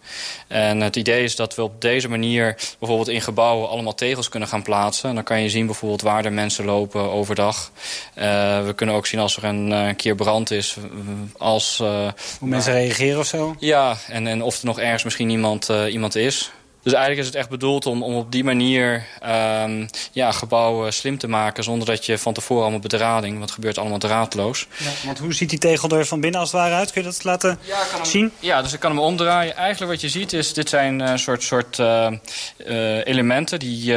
En 0.48 0.82
het 0.82 0.96
idee 0.96 1.24
is 1.24 1.36
dat 1.36 1.56
we 1.56 1.62
op 1.62 1.82
deze 1.82 2.10
manier 2.10 2.56
bijvoorbeeld 2.80 3.10
in 3.10 3.22
gebouwen 3.22 3.70
allemaal 3.70 3.96
tegels 3.96 4.30
kunnen 4.30 4.50
gaan 4.50 4.64
plaatsen. 4.64 5.10
En 5.10 5.16
dan 5.16 5.24
kan 5.24 5.42
je 5.42 5.50
zien 5.50 5.66
bijvoorbeeld 5.66 6.02
waar 6.02 6.26
er 6.26 6.34
mensen 6.34 6.66
lopen 6.66 7.12
overdag. 7.12 7.72
we 8.66 8.74
kunnen 8.76 8.96
ook 8.96 9.08
zien 9.08 9.20
als 9.20 9.38
er 9.38 9.44
een, 9.44 9.72
een 9.72 9.96
keer 9.96 10.16
brand 10.16 10.52
is. 10.52 10.76
Als, 11.38 11.78
hoe 11.78 12.14
mensen 12.40 12.74
reageren 12.74 13.20
of 13.20 13.26
zo? 13.26 13.56
Ja, 13.60 13.98
en, 14.08 14.28
en 14.28 14.42
of 14.42 14.60
er 14.60 14.66
nog 14.66 14.80
ergens 14.80 15.04
misschien 15.04 15.30
iemand, 15.30 15.70
iemand 15.90 16.16
is. 16.16 16.52
Dus 16.90 16.98
eigenlijk 16.98 17.28
is 17.28 17.34
het 17.34 17.44
echt 17.44 17.50
bedoeld 17.50 17.86
om, 17.86 18.04
om 18.04 18.16
op 18.16 18.32
die 18.32 18.44
manier 18.44 19.06
um, 19.64 19.90
ja, 20.12 20.32
gebouwen 20.32 20.94
slim 20.94 21.18
te 21.18 21.28
maken... 21.28 21.64
zonder 21.64 21.88
dat 21.88 22.06
je 22.06 22.18
van 22.18 22.34
tevoren 22.34 22.62
allemaal 22.62 22.80
bedrading... 22.80 23.32
want 23.32 23.44
het 23.44 23.52
gebeurt 23.52 23.78
allemaal 23.78 23.98
draadloos. 23.98 24.68
Ja, 24.78 24.90
want 25.06 25.18
hoe 25.18 25.34
ziet 25.34 25.50
die 25.50 25.60
tegel 25.60 25.90
er 25.90 26.06
van 26.06 26.22
binnen 26.22 26.40
als 26.40 26.52
het 26.52 26.62
ware 26.62 26.76
uit? 26.76 26.92
Kun 26.92 27.02
je 27.02 27.08
dat 27.08 27.24
laten 27.24 27.60
ja, 27.62 27.84
kan 27.92 28.00
hem, 28.00 28.10
zien? 28.10 28.32
Ja, 28.40 28.62
dus 28.62 28.74
ik 28.74 28.80
kan 28.80 28.92
hem 28.92 29.00
omdraaien. 29.00 29.56
Eigenlijk 29.56 29.92
wat 29.92 30.02
je 30.02 30.10
ziet 30.10 30.34
is, 30.34 30.54
dit 30.54 30.70
zijn 30.70 31.00
een 31.00 31.10
uh, 31.10 31.16
soort, 31.18 31.44
soort 31.44 31.78
uh, 31.78 32.12
uh, 32.58 33.06
elementen... 33.06 33.60
die 33.60 33.94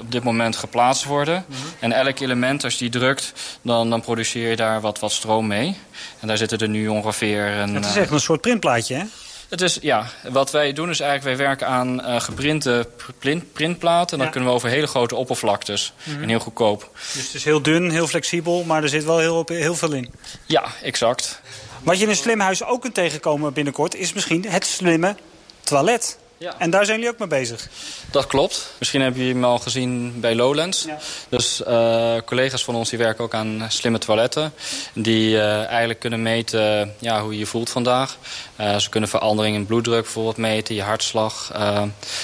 op 0.00 0.12
dit 0.12 0.22
moment 0.22 0.56
geplaatst 0.56 1.04
worden. 1.04 1.44
Mm 1.46 1.56
-hmm. 1.56 1.72
En 1.78 1.92
elk 1.92 2.20
element, 2.20 2.64
als 2.64 2.72
je 2.72 2.78
die 2.78 3.00
drukt, 3.00 3.32
dan, 3.62 3.90
dan 3.90 4.00
produceer 4.00 4.50
je 4.50 4.56
daar 4.56 4.80
wat, 4.80 4.98
wat 4.98 5.12
stroom 5.12 5.46
mee. 5.46 5.76
En 6.20 6.28
daar 6.28 6.36
zitten 6.36 6.58
er 6.58 6.68
nu 6.68 6.88
ongeveer... 6.88 7.46
Een, 7.46 7.74
het 7.74 7.84
is 7.84 7.96
echt 7.96 8.10
een 8.10 8.20
soort 8.20 8.40
printplaatje, 8.40 8.94
hè? 8.94 9.04
Het 9.52 9.60
is, 9.60 9.78
ja, 9.80 10.06
wat 10.30 10.50
wij 10.50 10.72
doen 10.72 10.90
is 10.90 11.00
eigenlijk, 11.00 11.36
wij 11.36 11.46
werken 11.46 11.66
aan 11.66 12.00
uh, 12.00 12.20
geprinte 12.20 12.88
print, 13.18 13.52
printplaten. 13.52 14.18
En 14.18 14.24
ja. 14.24 14.30
kunnen 14.30 14.48
we 14.48 14.54
over 14.54 14.68
hele 14.68 14.86
grote 14.86 15.14
oppervlaktes. 15.14 15.92
Mm 16.04 16.12
-hmm. 16.12 16.22
En 16.22 16.28
heel 16.28 16.38
goedkoop. 16.38 16.90
Dus 17.14 17.24
het 17.24 17.34
is 17.34 17.44
heel 17.44 17.62
dun, 17.62 17.90
heel 17.90 18.06
flexibel, 18.06 18.64
maar 18.64 18.82
er 18.82 18.88
zit 18.88 19.04
wel 19.04 19.18
heel, 19.18 19.44
heel 19.46 19.74
veel 19.74 19.92
in. 19.92 20.12
Ja, 20.46 20.64
exact. 20.82 21.40
Wat 21.82 21.96
je 21.96 22.02
in 22.02 22.08
een 22.08 22.16
slim 22.16 22.40
huis 22.40 22.64
ook 22.64 22.80
kunt 22.80 22.94
tegenkomen 22.94 23.52
binnenkort... 23.52 23.94
is 23.94 24.12
misschien 24.12 24.48
het 24.48 24.66
slimme 24.66 25.16
toilet. 25.60 26.18
Ja. 26.42 26.54
En 26.58 26.70
daar 26.70 26.84
zijn 26.84 26.96
jullie 26.96 27.12
ook 27.12 27.18
mee 27.18 27.28
bezig? 27.28 27.68
Dat 28.10 28.26
klopt. 28.26 28.72
Misschien 28.78 29.00
hebben 29.00 29.20
jullie 29.20 29.34
hem 29.34 29.44
al 29.44 29.58
gezien 29.58 30.20
bij 30.20 30.34
Lowlands. 30.34 30.84
Ja. 30.84 30.98
Dus 31.28 31.62
uh, 31.68 32.14
collega's 32.24 32.64
van 32.64 32.74
ons 32.74 32.90
die 32.90 32.98
werken 32.98 33.24
ook 33.24 33.34
aan 33.34 33.66
slimme 33.68 33.98
toiletten. 33.98 34.52
Die 34.94 35.34
uh, 35.34 35.64
eigenlijk 35.64 36.00
kunnen 36.00 36.22
meten 36.22 36.94
ja, 36.98 37.22
hoe 37.22 37.32
je 37.32 37.38
je 37.38 37.46
voelt 37.46 37.70
vandaag. 37.70 38.16
Uh, 38.60 38.76
ze 38.76 38.88
kunnen 38.88 39.08
verandering 39.08 39.56
in 39.56 39.66
bloeddruk 39.66 40.02
bijvoorbeeld 40.02 40.36
meten, 40.36 40.74
je 40.74 40.82
hartslag. 40.82 41.50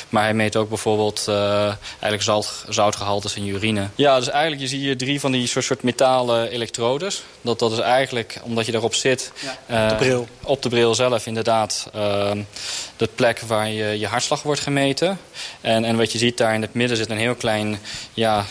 maar 0.08 0.22
hij 0.22 0.34
meet 0.34 0.56
ook 0.56 0.68
bijvoorbeeld 0.68 1.28
eigenlijk 1.28 2.22
zout, 2.22 2.64
zoutgehaltes 2.68 3.34
in 3.34 3.44
je 3.44 3.52
urine. 3.52 3.88
Ja, 3.94 4.18
dus 4.18 4.28
eigenlijk 4.28 4.62
je 4.62 4.68
zie 4.68 4.80
je 4.80 4.96
drie 4.96 5.20
van 5.20 5.32
die 5.32 5.46
soort, 5.46 5.64
soort 5.64 5.82
metalen 5.82 6.50
elektrodes. 6.50 7.22
Dat, 7.40 7.58
dat 7.58 7.72
is 7.72 7.78
eigenlijk, 7.78 8.40
omdat 8.42 8.66
je 8.66 8.72
daarop 8.72 8.94
zit... 8.94 9.32
Ja, 9.66 9.82
op 9.82 9.88
de 9.88 9.94
bril. 9.94 10.28
Op 10.42 10.62
de 10.62 10.68
bril 10.68 10.94
zelf 10.94 11.26
inderdaad. 11.26 11.90
de 12.96 13.08
plek 13.14 13.40
waar 13.40 13.68
je, 13.68 13.98
je 13.98 14.07
hartslag 14.08 14.42
wordt 14.42 14.60
gemeten. 14.60 15.18
En, 15.60 15.84
en 15.84 15.96
wat 15.96 16.12
je 16.12 16.18
ziet 16.18 16.36
daar 16.36 16.54
in 16.54 16.62
het 16.62 16.74
midden 16.74 16.96
zit 16.96 17.10
een 17.10 17.18
heel 17.18 17.34
klein 17.34 17.78
ja, 18.14 18.44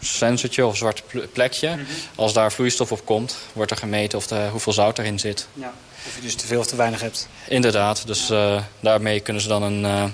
sensortje 0.00 0.66
of 0.66 0.76
zwart 0.76 1.02
plekje. 1.32 1.68
Mm 1.68 1.74
-hmm. 1.74 1.86
Als 2.14 2.32
daar 2.32 2.52
vloeistof 2.52 2.92
op 2.92 3.04
komt, 3.04 3.36
wordt 3.52 3.70
er 3.70 3.76
gemeten 3.76 4.18
of 4.18 4.26
de, 4.26 4.48
hoeveel 4.50 4.72
zout 4.72 4.98
erin 4.98 5.18
zit. 5.18 5.46
Ja. 5.54 5.72
Of 6.06 6.14
je 6.14 6.20
dus 6.20 6.34
te 6.34 6.46
veel 6.46 6.58
of 6.58 6.66
te 6.66 6.76
weinig 6.76 7.00
hebt. 7.00 7.28
Inderdaad, 7.48 8.06
dus 8.06 8.30
uh, 8.30 8.62
daarmee 8.80 9.20
kunnen 9.20 9.42
ze 9.42 9.48
dan 9.48 9.62
een 9.62 9.84
uh, 9.84 10.04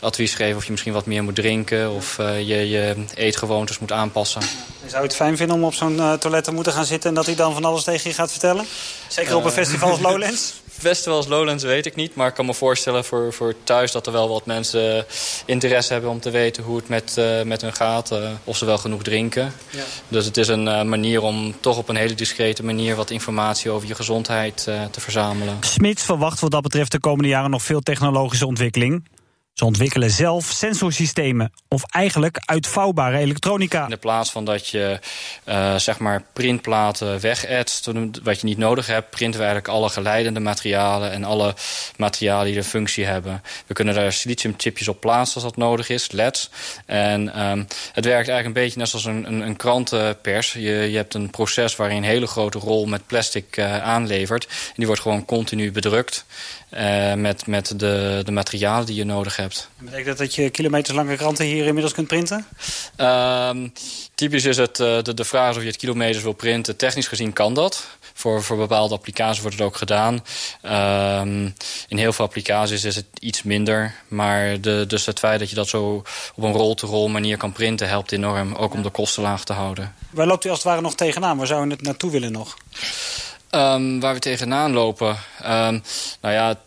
advies 0.00 0.34
geven... 0.34 0.56
of 0.56 0.64
je 0.64 0.70
misschien 0.70 0.92
wat 0.92 1.06
meer 1.06 1.24
moet 1.24 1.34
drinken 1.34 1.92
of 1.92 2.18
uh, 2.18 2.38
je, 2.38 2.68
je 2.68 2.94
eetgewoontes 3.14 3.78
moet 3.78 3.92
aanpassen. 3.92 4.42
Zou 4.86 5.02
je 5.02 5.08
het 5.08 5.16
fijn 5.16 5.36
vinden 5.36 5.56
om 5.56 5.64
op 5.64 5.74
zo'n 5.74 6.18
toilet 6.18 6.44
te 6.44 6.52
moeten 6.52 6.72
gaan 6.72 6.84
zitten... 6.84 7.08
en 7.08 7.14
dat 7.14 7.26
hij 7.26 7.34
dan 7.34 7.52
van 7.52 7.64
alles 7.64 7.84
tegen 7.84 8.10
je 8.10 8.16
gaat 8.16 8.30
vertellen? 8.30 8.66
Zeker 9.08 9.36
op 9.36 9.44
een 9.44 9.50
festival 9.50 9.90
als 9.90 10.00
Lowlands? 10.00 10.54
Festivals 10.78 11.26
Lowlands 11.26 11.64
weet 11.64 11.86
ik 11.86 11.94
niet, 11.94 12.14
maar 12.14 12.28
ik 12.28 12.34
kan 12.34 12.46
me 12.46 12.54
voorstellen 12.54 13.04
voor, 13.04 13.32
voor 13.32 13.54
thuis... 13.64 13.92
dat 13.92 14.06
er 14.06 14.12
wel 14.12 14.28
wat 14.28 14.46
mensen 14.46 15.06
interesse 15.46 15.92
hebben 15.92 16.10
om 16.10 16.20
te 16.20 16.30
weten 16.30 16.62
hoe 16.62 16.76
het 16.76 16.88
met, 16.88 17.20
met 17.44 17.60
hun 17.60 17.74
gaat. 17.74 18.12
of 18.44 18.56
ze 18.56 18.64
wel 18.64 18.78
genoeg 18.78 19.02
drinken. 19.02 19.52
Ja. 19.70 19.82
Dus 20.08 20.24
het 20.24 20.36
is 20.36 20.48
een 20.48 20.88
manier 20.88 21.22
om 21.22 21.54
toch 21.60 21.78
op 21.78 21.88
een 21.88 21.96
hele 21.96 22.14
discrete 22.14 22.64
manier... 22.64 22.96
wat 22.96 23.10
informatie 23.10 23.70
over 23.70 23.88
je 23.88 23.94
gezondheid 23.94 24.56
te 24.90 25.00
verzamelen. 25.00 25.35
Smits 25.60 26.02
verwacht 26.02 26.40
wat 26.40 26.50
dat 26.50 26.62
betreft 26.62 26.92
de 26.92 27.00
komende 27.00 27.28
jaren 27.28 27.50
nog 27.50 27.62
veel 27.62 27.80
technologische 27.80 28.46
ontwikkeling. 28.46 29.04
Ze 29.56 29.64
ontwikkelen 29.64 30.10
zelf 30.10 30.44
sensorsystemen 30.44 31.52
of 31.68 31.82
eigenlijk 31.84 32.38
uitvouwbare 32.44 33.18
elektronica. 33.18 33.84
In 33.84 33.90
de 33.90 33.96
plaats 33.96 34.30
van 34.30 34.44
dat 34.44 34.68
je 34.68 34.98
uh, 35.44 35.76
zeg 35.76 35.98
maar 35.98 36.22
printplaten 36.32 37.20
wegetst, 37.20 37.90
wat 38.22 38.40
je 38.40 38.46
niet 38.46 38.58
nodig 38.58 38.86
hebt, 38.86 39.10
printen 39.10 39.40
we 39.40 39.46
eigenlijk 39.46 39.76
alle 39.76 39.88
geleidende 39.88 40.40
materialen 40.40 41.10
en 41.10 41.24
alle 41.24 41.54
materialen 41.96 42.46
die 42.46 42.56
een 42.56 42.64
functie 42.64 43.04
hebben. 43.04 43.42
We 43.66 43.74
kunnen 43.74 43.94
daar 43.94 44.12
siliciumchipjes 44.12 44.88
op 44.88 45.00
plaatsen 45.00 45.34
als 45.34 45.44
dat 45.44 45.56
nodig 45.56 45.88
is, 45.88 46.10
LEDs. 46.10 46.50
En 46.86 47.40
um, 47.50 47.66
het 47.92 48.04
werkt 48.04 48.28
eigenlijk 48.28 48.46
een 48.46 48.62
beetje 48.62 48.78
net 48.78 48.88
zoals 48.88 49.04
een, 49.04 49.46
een, 49.46 49.56
krantenpers. 49.56 50.52
Je, 50.52 50.60
je 50.60 50.96
hebt 50.96 51.14
een 51.14 51.30
proces 51.30 51.76
waar 51.76 51.90
je 51.90 51.96
een 51.96 52.02
hele 52.02 52.26
grote 52.26 52.58
rol 52.58 52.86
met 52.86 53.06
plastic 53.06 53.56
uh, 53.56 53.82
aanlevert. 53.82 54.46
En 54.46 54.74
die 54.74 54.86
wordt 54.86 55.02
gewoon 55.02 55.24
continu 55.24 55.72
bedrukt. 55.72 56.24
Uh, 56.70 57.14
met, 57.14 57.46
met 57.46 57.78
de, 57.78 58.22
de 58.24 58.32
materialen 58.32 58.86
die 58.86 58.94
je 58.94 59.04
nodig 59.04 59.36
hebt. 59.36 59.45
Betekent 59.78 60.06
dat 60.06 60.18
dat 60.18 60.34
je 60.34 60.50
kilometerslange 60.50 61.16
kranten 61.16 61.44
hier 61.44 61.66
inmiddels 61.66 61.94
kunt 61.94 62.06
printen? 62.06 62.46
Uh, 62.96 63.50
typisch 64.14 64.44
is 64.44 64.56
het 64.56 64.78
uh, 64.78 65.02
de, 65.02 65.14
de 65.14 65.24
vraag 65.24 65.56
of 65.56 65.60
je 65.60 65.66
het 65.66 65.76
kilometers 65.76 66.22
wil 66.22 66.32
printen. 66.32 66.76
Technisch 66.76 67.08
gezien 67.08 67.32
kan 67.32 67.54
dat. 67.54 67.86
Voor, 68.14 68.42
voor 68.42 68.56
bepaalde 68.56 68.94
applicaties 68.94 69.40
wordt 69.40 69.56
het 69.56 69.66
ook 69.66 69.76
gedaan. 69.76 70.24
Ehm, 70.62 71.50
in 71.88 71.98
heel 71.98 72.12
veel 72.12 72.24
applicaties 72.24 72.84
is 72.84 72.96
het 72.96 73.06
iets 73.18 73.42
minder. 73.42 73.94
Maar 74.08 74.60
de, 74.60 74.84
dus 74.88 75.06
het 75.06 75.18
feit 75.18 75.38
dat 75.38 75.48
je 75.50 75.54
dat 75.54 75.68
zo 75.68 76.02
op 76.34 76.42
een 76.42 76.52
roll-to-roll 76.52 77.10
manier 77.10 77.36
kan 77.36 77.52
printen... 77.52 77.88
helpt 77.88 78.12
enorm, 78.12 78.54
ook 78.54 78.74
om 78.74 78.82
de 78.82 78.90
kosten 78.90 79.22
laag 79.22 79.44
te 79.44 79.52
houden. 79.52 79.94
Waar 80.10 80.26
loopt 80.26 80.44
u 80.44 80.48
als 80.48 80.58
het 80.58 80.66
ware 80.66 80.80
nog 80.80 80.94
tegenaan? 80.94 81.36
Waar 81.36 81.46
zou 81.46 81.66
u 81.66 81.70
het 81.70 81.82
naartoe 81.82 82.10
willen 82.10 82.32
nog? 82.32 82.56
Um, 83.50 84.00
waar 84.00 84.14
we 84.14 84.20
tegenaan 84.20 84.72
lopen? 84.72 85.16
Um, 85.42 85.82
nou 86.20 86.34
ja, 86.34 86.58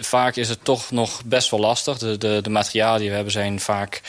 vaak 0.00 0.36
is 0.36 0.48
het 0.48 0.64
toch 0.64 0.90
nog 0.90 1.24
best 1.24 1.50
wel 1.50 1.60
lastig. 1.60 1.98
De, 1.98 2.40
de, 2.42 2.50
materialen 2.50 3.00
die 3.00 3.08
we 3.08 3.14
hebben 3.14 3.32
zijn 3.32 3.60
vaak 3.60 4.02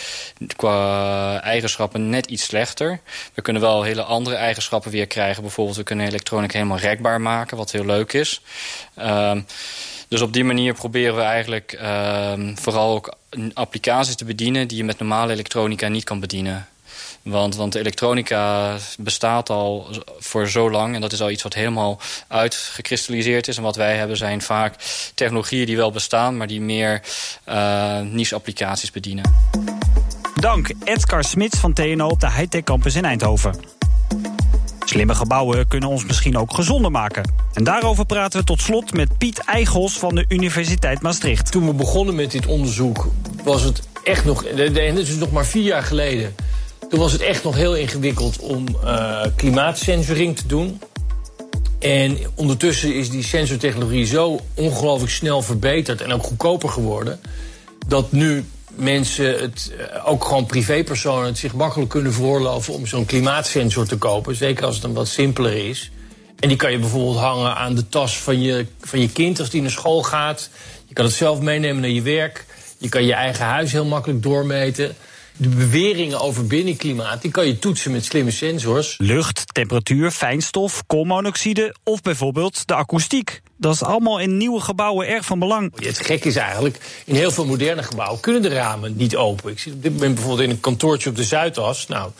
qua 0.56 1.42
eigenschappen 1.42 2.10
net 2.10 2.26
iets 2.26 2.44
slechter. 2.44 3.00
We 3.34 3.42
kunnen 3.42 3.62
wel 3.62 3.84
hele 3.84 4.04
andere 4.04 4.36
eigenschappen 4.36 4.92
weer 4.92 5.08
krijgen. 5.08 5.42
Bijvoorbeeld 5.42 5.78
we 5.78 5.84
kunnen 5.84 6.08
elektronica 6.08 6.54
helemaal 6.54 6.78
rekbaar 6.78 7.22
maken, 7.22 7.58
wat 7.58 7.72
heel 7.72 7.86
leuk 7.86 8.14
is. 8.14 8.42
Um, 9.00 9.46
dus 10.08 10.22
op 10.22 10.34
die 10.34 10.44
manier 10.44 10.74
proberen 10.74 11.16
we 11.16 11.22
eigenlijk 11.22 11.80
vooral 12.56 12.96
ook 12.96 13.14
applicaties 13.54 14.16
te 14.16 14.26
bedienen... 14.26 14.68
die 14.68 14.78
je 14.78 14.84
met 14.84 15.00
normale 15.00 15.34
elektronica 15.34 15.88
niet 15.88 16.04
kan 16.04 16.20
bedienen. 16.20 16.68
Want, 17.24 17.56
want 17.56 17.76
elektronica 17.76 18.76
bestaat 18.98 19.50
al 19.50 19.88
voor 20.20 20.48
zo 20.48 20.72
lang. 20.72 20.96
En 20.96 21.02
dat 21.02 21.12
is 21.12 21.22
al 21.22 21.30
iets 21.30 21.44
wat 21.44 21.54
helemaal 21.54 22.00
uitgekristalliseerd 22.28 23.48
is. 23.48 23.58
En 23.58 23.64
wat 23.64 23.76
wij 23.76 23.98
hebben 23.98 24.18
zijn 24.18 24.42
vaak 24.42 24.76
technologieën 25.16 25.66
die 25.66 25.78
wel 25.78 25.92
bestaan... 25.92 26.38
maar 26.38 26.48
die 26.48 26.62
meer 26.62 27.02
uh, 27.50 28.00
niche-applicaties 28.00 28.92
bedienen. 28.92 29.36
Dank 30.36 30.70
Edgar 30.84 31.24
Smits 31.24 31.58
van 31.58 31.74
TNO 31.74 32.08
op 32.08 32.20
de 32.20 32.32
Hightech 32.32 32.64
Campus 32.64 32.96
in 32.96 33.06
Eindhoven. 33.06 33.56
Slimme 34.86 35.16
gebouwen 35.16 35.68
kunnen 35.68 35.90
ons 35.90 36.06
misschien 36.06 36.38
ook 36.38 36.54
gezonder 36.54 36.92
maken. 36.92 37.32
En 37.54 37.64
daarover 37.64 38.06
praten 38.06 38.40
we 38.40 38.46
tot 38.46 38.62
slot 38.62 38.94
met 38.94 39.18
Piet 39.18 39.40
Eigels 39.40 40.00
van 40.00 40.16
de 40.16 40.26
Universiteit 40.28 41.02
Maastricht. 41.02 41.52
Toen 41.52 41.66
we 41.66 41.74
begonnen 41.74 42.16
met 42.16 42.32
dit 42.32 42.46
onderzoek 42.46 43.08
was 43.44 43.62
het 43.62 43.82
echt 44.04 44.26
nog... 44.26 44.44
En 44.44 44.56
dit 44.96 45.08
is 45.08 45.16
nog 45.16 45.32
maar 45.32 45.46
vier 45.46 45.64
jaar 45.64 45.84
geleden 45.84 46.36
toen 46.90 47.00
was 47.00 47.12
het 47.12 47.22
echt 47.22 47.44
nog 47.44 47.56
heel 47.56 47.76
ingewikkeld 47.76 48.40
om 48.40 48.66
uh, 48.84 49.26
klimaatsensoring 49.36 50.38
te 50.38 50.48
doen. 50.48 50.82
En 51.80 52.18
ondertussen 52.36 52.96
is 52.96 53.10
die 53.10 53.24
sensortechnologie 53.24 54.06
zo 54.06 54.40
ongelooflijk 54.54 55.12
snel 55.12 55.42
verbeterd 55.42 56.02
en 56.02 56.14
ook 56.14 56.24
goedkoper 56.24 56.70
geworden. 56.70 57.20
Dat 57.88 58.12
nu 58.12 58.46
mensen, 58.76 59.40
het, 59.40 59.72
eh, 59.78 60.10
ook 60.10 60.26
gewoon 60.26 60.46
privépersonen, 60.46 61.26
het 61.26 61.38
zich 61.38 61.54
makkelijk 61.54 61.90
kunnen 61.90 62.14
veroorloven 62.14 62.74
om 62.74 62.88
zo'n 62.88 63.06
klimaatsensor 63.06 63.88
te 63.88 63.98
kopen. 63.98 64.36
Zeker 64.36 64.66
als 64.66 64.76
het 64.76 64.84
een 64.84 64.94
wat 64.94 65.08
simpeler 65.08 65.70
is. 65.70 65.92
En 66.40 66.48
die 66.48 66.58
kan 66.58 66.72
je 66.72 66.80
bijvoorbeeld 66.80 67.18
hangen 67.18 67.56
aan 67.56 67.76
de 67.76 67.90
tas 67.90 68.18
van 68.18 68.42
je, 68.42 68.66
van 68.82 69.00
je 69.00 69.10
kind 69.10 69.40
als 69.40 69.50
die 69.50 69.62
naar 69.62 69.72
school 69.72 70.04
gaat. 70.04 70.50
Je 70.86 70.94
kan 70.94 71.06
het 71.06 71.14
zelf 71.14 71.40
meenemen 71.40 71.82
naar 71.82 71.90
je 71.90 72.02
werk. 72.02 72.46
Je 72.78 72.90
kan 72.90 73.06
je 73.06 73.14
eigen 73.14 73.46
huis 73.46 73.72
heel 73.72 73.86
makkelijk 73.86 74.24
doormeten 74.24 74.96
de 75.38 75.50
beweringen 75.50 76.20
over 76.20 76.48
binnenklimaat, 76.48 77.22
die 77.22 77.32
kan 77.32 77.48
je 77.48 77.60
toetsen 77.60 77.92
met 77.92 78.06
slimme 78.06 78.32
sensors. 78.32 78.96
Lucht, 78.98 79.54
temperatuur, 79.54 80.12
fijnstof, 80.12 80.84
koolmonoxide 80.88 81.76
of 81.84 82.02
bijvoorbeeld 82.02 82.68
de 82.68 82.76
akoestiek. 82.76 83.42
Dat 83.58 83.74
is 83.74 83.84
allemaal 83.84 84.20
in 84.20 84.38
nieuwe 84.38 84.62
gebouwen 84.62 85.08
erg 85.08 85.26
van 85.26 85.40
belang. 85.40 85.86
Het 85.86 86.00
gek 86.00 86.26
is 86.26 86.36
eigenlijk, 86.36 87.04
in 87.06 87.16
heel 87.16 87.32
veel 87.32 87.46
moderne 87.46 87.84
gebouwen 87.84 88.20
kunnen 88.20 88.42
de 88.42 88.50
ramen 88.50 88.96
niet 88.96 89.16
open. 89.16 89.52
Ik 89.52 89.60
zit 89.60 89.74
op 89.74 89.84
dit 89.84 89.92
moment 89.92 90.14
bijvoorbeeld 90.14 90.48
in 90.48 90.56
een 90.56 90.60
kantoortje 90.60 91.10
op 91.10 91.16
de 91.16 91.24
Zuidas. 91.24 91.88
Nou, 91.88 92.12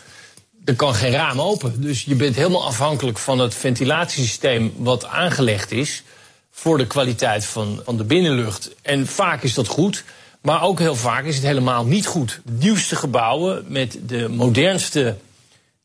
er 0.64 0.74
kan 0.74 0.94
geen 0.94 1.12
raam 1.12 1.40
open. 1.40 1.80
Dus 1.80 2.04
je 2.04 2.14
bent 2.14 2.36
helemaal 2.36 2.66
afhankelijk 2.66 3.18
van 3.18 3.38
het 3.38 3.54
ventilatiesysteem 3.54 4.72
wat 4.76 5.04
aangelegd 5.04 5.72
is 5.72 6.02
voor 6.50 6.78
de 6.78 6.86
kwaliteit 6.86 7.44
van, 7.44 7.80
van 7.84 7.96
de 7.96 8.04
binnenlucht. 8.04 8.70
En 8.82 9.06
vaak 9.06 9.42
is 9.42 9.54
dat 9.54 9.66
goed. 9.66 10.04
Maar 10.42 10.62
ook 10.62 10.78
heel 10.78 10.96
vaak 10.96 11.24
is 11.24 11.34
het 11.34 11.44
helemaal 11.44 11.84
niet 11.84 12.06
goed. 12.06 12.40
De 12.44 12.52
nieuwste 12.52 12.96
gebouwen 12.96 13.64
met 13.68 13.98
de 14.06 14.28
modernste, 14.28 15.16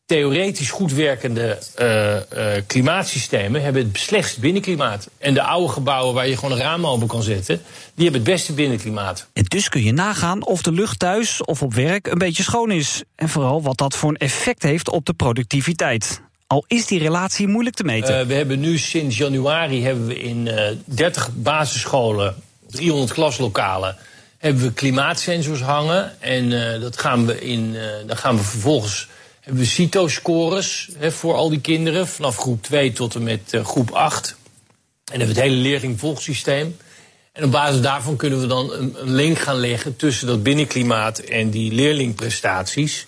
theoretisch 0.05 0.69
goed 0.69 0.93
werkende 0.93 1.59
uh, 1.79 2.15
uh, 2.15 2.61
klimaatsystemen 2.67 3.61
hebben 3.61 3.87
het 3.87 3.97
slechtste 3.97 4.39
binnenklimaat. 4.39 5.09
En 5.17 5.33
de 5.33 5.41
oude 5.41 5.73
gebouwen 5.73 6.13
waar 6.13 6.27
je 6.27 6.37
gewoon 6.37 6.51
een 6.51 6.63
raam 6.63 6.87
open 6.87 7.07
kan 7.07 7.23
zetten, 7.23 7.61
die 7.93 8.03
hebben 8.03 8.21
het 8.21 8.31
beste 8.31 8.53
binnenklimaat. 8.53 9.27
En 9.33 9.43
dus 9.43 9.69
kun 9.69 9.83
je 9.83 9.93
nagaan 9.93 10.45
of 10.45 10.61
de 10.61 10.71
lucht 10.71 10.99
thuis 10.99 11.43
of 11.43 11.61
op 11.61 11.73
werk 11.73 12.07
een 12.07 12.17
beetje 12.17 12.43
schoon 12.43 12.71
is. 12.71 13.03
En 13.15 13.29
vooral 13.29 13.61
wat 13.61 13.77
dat 13.77 13.95
voor 13.95 14.09
een 14.09 14.17
effect 14.17 14.63
heeft 14.63 14.89
op 14.89 15.05
de 15.05 15.13
productiviteit. 15.13 16.21
Al 16.47 16.65
is 16.67 16.85
die 16.85 16.99
relatie 16.99 17.47
moeilijk 17.47 17.75
te 17.75 17.83
meten. 17.83 18.19
Uh, 18.19 18.27
we 18.27 18.33
hebben 18.33 18.59
nu 18.59 18.77
sinds 18.77 19.17
januari 19.17 19.83
hebben 19.83 20.05
we 20.05 20.19
in 20.19 20.49
30 20.85 21.29
basisscholen, 21.33 22.35
300 22.67 23.13
klaslokalen 23.13 23.97
hebben 24.45 24.63
we 24.63 24.73
klimaatsensors 24.73 25.62
hangen. 25.62 26.21
En 26.21 26.51
uh, 26.51 26.81
dat 26.81 26.99
gaan 26.99 27.25
we 27.25 27.41
in, 27.41 27.73
uh, 27.73 27.81
dan 28.08 28.17
gaan 28.17 28.38
we 28.38 28.43
vervolgens 28.43 29.08
hebben 29.39 29.63
we 29.63 29.69
CITO-scores 29.69 30.89
voor 30.99 31.34
al 31.34 31.49
die 31.49 31.62
kinderen. 31.62 32.08
Vanaf 32.08 32.38
groep 32.38 32.63
2 32.63 32.91
tot 32.91 33.15
en 33.15 33.23
met 33.23 33.53
uh, 33.53 33.65
groep 33.65 33.91
8. 33.91 34.36
En 35.05 35.19
hebben 35.19 35.36
we 35.36 35.41
het 35.41 35.49
hele 35.49 35.62
leerlingvolgsysteem. 35.62 36.77
En 37.31 37.43
op 37.43 37.51
basis 37.51 37.81
daarvan 37.81 38.15
kunnen 38.15 38.41
we 38.41 38.47
dan 38.47 38.73
een, 38.73 38.95
een, 38.99 39.13
link 39.13 39.39
gaan 39.39 39.60
leggen 39.60 39.95
tussen 39.95 40.27
dat 40.27 40.43
binnenklimaat 40.43 41.19
en 41.19 41.49
die 41.49 41.73
leerlingprestaties. 41.73 43.05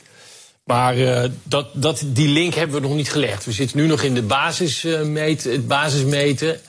Maar 0.63 0.95
dat, 1.43 1.67
dat, 1.73 2.03
die 2.05 2.27
link 2.27 2.53
hebben 2.53 2.81
we 2.81 2.87
nog 2.87 2.95
niet 2.95 3.11
gelegd. 3.11 3.45
We 3.45 3.51
zitten 3.51 3.77
nu 3.77 3.87
nog 3.87 4.01
in 4.01 4.13
de 4.13 4.21
basismeet, 4.21 5.43
het 5.43 5.67
basismeten. 5.67 6.59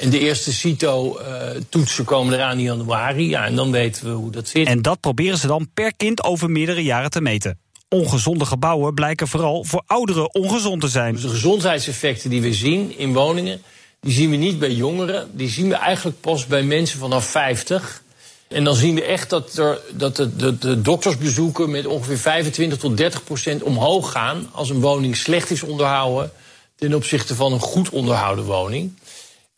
En 0.00 0.10
de 0.10 0.18
eerste 0.18 0.52
CITO-toetsen 0.52 2.04
komen 2.04 2.34
eraan 2.34 2.58
in 2.58 2.64
januari. 2.64 3.28
Ja, 3.28 3.44
en 3.44 3.54
dan 3.54 3.70
weten 3.70 4.04
we 4.04 4.10
hoe 4.10 4.30
dat 4.30 4.48
zit. 4.48 4.66
En 4.66 4.82
dat 4.82 5.00
proberen 5.00 5.38
ze 5.38 5.46
dan 5.46 5.68
per 5.74 5.94
kind 5.96 6.22
over 6.22 6.50
meerdere 6.50 6.82
jaren 6.82 7.10
te 7.10 7.20
meten. 7.20 7.58
Ongezonde 7.88 8.44
gebouwen 8.44 8.94
blijken 8.94 9.28
vooral 9.28 9.64
voor 9.64 9.82
ouderen 9.86 10.34
ongezond 10.34 10.80
te 10.80 10.88
zijn. 10.88 11.12
Dus 11.12 11.22
de 11.22 11.28
gezondheidseffecten 11.28 12.30
die 12.30 12.40
we 12.40 12.54
zien 12.54 12.98
in 12.98 13.12
woningen, 13.12 13.62
die 14.00 14.12
zien 14.12 14.30
we 14.30 14.36
niet 14.36 14.58
bij 14.58 14.72
jongeren. 14.72 15.30
Die 15.32 15.48
zien 15.48 15.68
we 15.68 15.74
eigenlijk 15.74 16.20
pas 16.20 16.46
bij 16.46 16.62
mensen 16.62 16.98
vanaf 16.98 17.24
50. 17.24 18.02
En 18.48 18.64
dan 18.64 18.74
zien 18.74 18.94
we 18.94 19.04
echt 19.04 19.30
dat, 19.30 19.56
er, 19.56 19.80
dat 19.92 20.16
de, 20.16 20.36
de, 20.36 20.58
de 20.58 20.80
doktersbezoeken 20.80 21.70
met 21.70 21.86
ongeveer 21.86 22.18
25 22.18 22.78
tot 22.78 22.96
30 22.96 23.24
procent 23.24 23.62
omhoog 23.62 24.12
gaan 24.12 24.48
als 24.52 24.70
een 24.70 24.80
woning 24.80 25.16
slecht 25.16 25.50
is 25.50 25.62
onderhouden 25.62 26.32
ten 26.76 26.94
opzichte 26.94 27.34
van 27.34 27.52
een 27.52 27.60
goed 27.60 27.90
onderhouden 27.90 28.44
woning. 28.44 28.92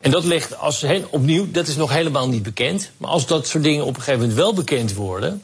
En 0.03 0.11
dat 0.11 0.25
ligt 0.25 0.59
als, 0.59 0.85
opnieuw, 1.11 1.51
dat 1.51 1.67
is 1.67 1.77
nog 1.77 1.93
helemaal 1.93 2.29
niet 2.29 2.43
bekend. 2.43 2.91
Maar 2.97 3.11
als 3.11 3.27
dat 3.27 3.47
soort 3.47 3.63
dingen 3.63 3.85
op 3.85 3.97
een 3.97 4.03
gegeven 4.03 4.21
moment 4.21 4.39
wel 4.39 4.55
bekend 4.55 4.95
worden. 4.95 5.43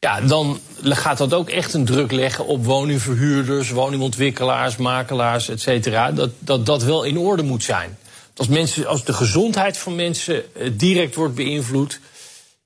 Ja, 0.00 0.20
dan 0.20 0.60
gaat 0.82 1.18
dat 1.18 1.34
ook 1.34 1.50
echt 1.50 1.74
een 1.74 1.84
druk 1.84 2.12
leggen 2.12 2.46
op 2.46 2.64
woningverhuurders, 2.64 3.70
woningontwikkelaars, 3.70 4.76
makelaars, 4.76 5.48
et 5.48 5.60
cetera. 5.60 6.12
Dat, 6.12 6.30
dat 6.38 6.66
dat 6.66 6.82
wel 6.82 7.02
in 7.02 7.18
orde 7.18 7.42
moet 7.42 7.64
zijn. 7.64 7.98
Als, 8.36 8.48
mensen, 8.48 8.86
als 8.86 9.04
de 9.04 9.12
gezondheid 9.12 9.78
van 9.78 9.94
mensen 9.94 10.54
eh, 10.54 10.70
direct 10.72 11.14
wordt 11.14 11.34
beïnvloed. 11.34 12.00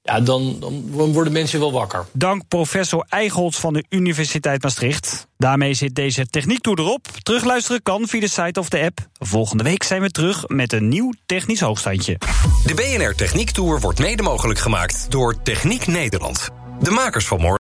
Ja, 0.02 0.20
dan, 0.20 0.56
dan 0.60 1.12
worden 1.12 1.32
mensen 1.32 1.60
wel 1.60 1.72
wakker. 1.72 2.06
Dank 2.12 2.48
professor 2.48 3.06
Eichholz 3.08 3.58
van 3.58 3.72
de 3.72 3.84
Universiteit 3.88 4.62
Maastricht. 4.62 5.26
Daarmee 5.36 5.74
zit 5.74 5.94
deze 5.94 6.26
techniektour 6.26 6.78
erop. 6.78 7.06
Terugluisteren 7.22 7.82
kan 7.82 8.08
via 8.08 8.20
de 8.20 8.28
site 8.28 8.60
of 8.60 8.68
de 8.68 8.80
app. 8.80 8.98
Volgende 9.18 9.64
week 9.64 9.82
zijn 9.82 10.00
we 10.00 10.10
terug 10.10 10.48
met 10.48 10.72
een 10.72 10.88
nieuw 10.88 11.12
technisch 11.26 11.60
hoogstandje. 11.60 12.18
De 12.66 12.74
BNR 12.74 13.14
Techniektour 13.14 13.80
wordt 13.80 13.98
mede 13.98 14.22
mogelijk 14.22 14.58
gemaakt 14.58 15.06
door 15.10 15.42
Techniek 15.42 15.86
Nederland. 15.86 16.48
De 16.80 16.90
makers 16.90 17.26
van 17.26 17.40
morgen. 17.40 17.61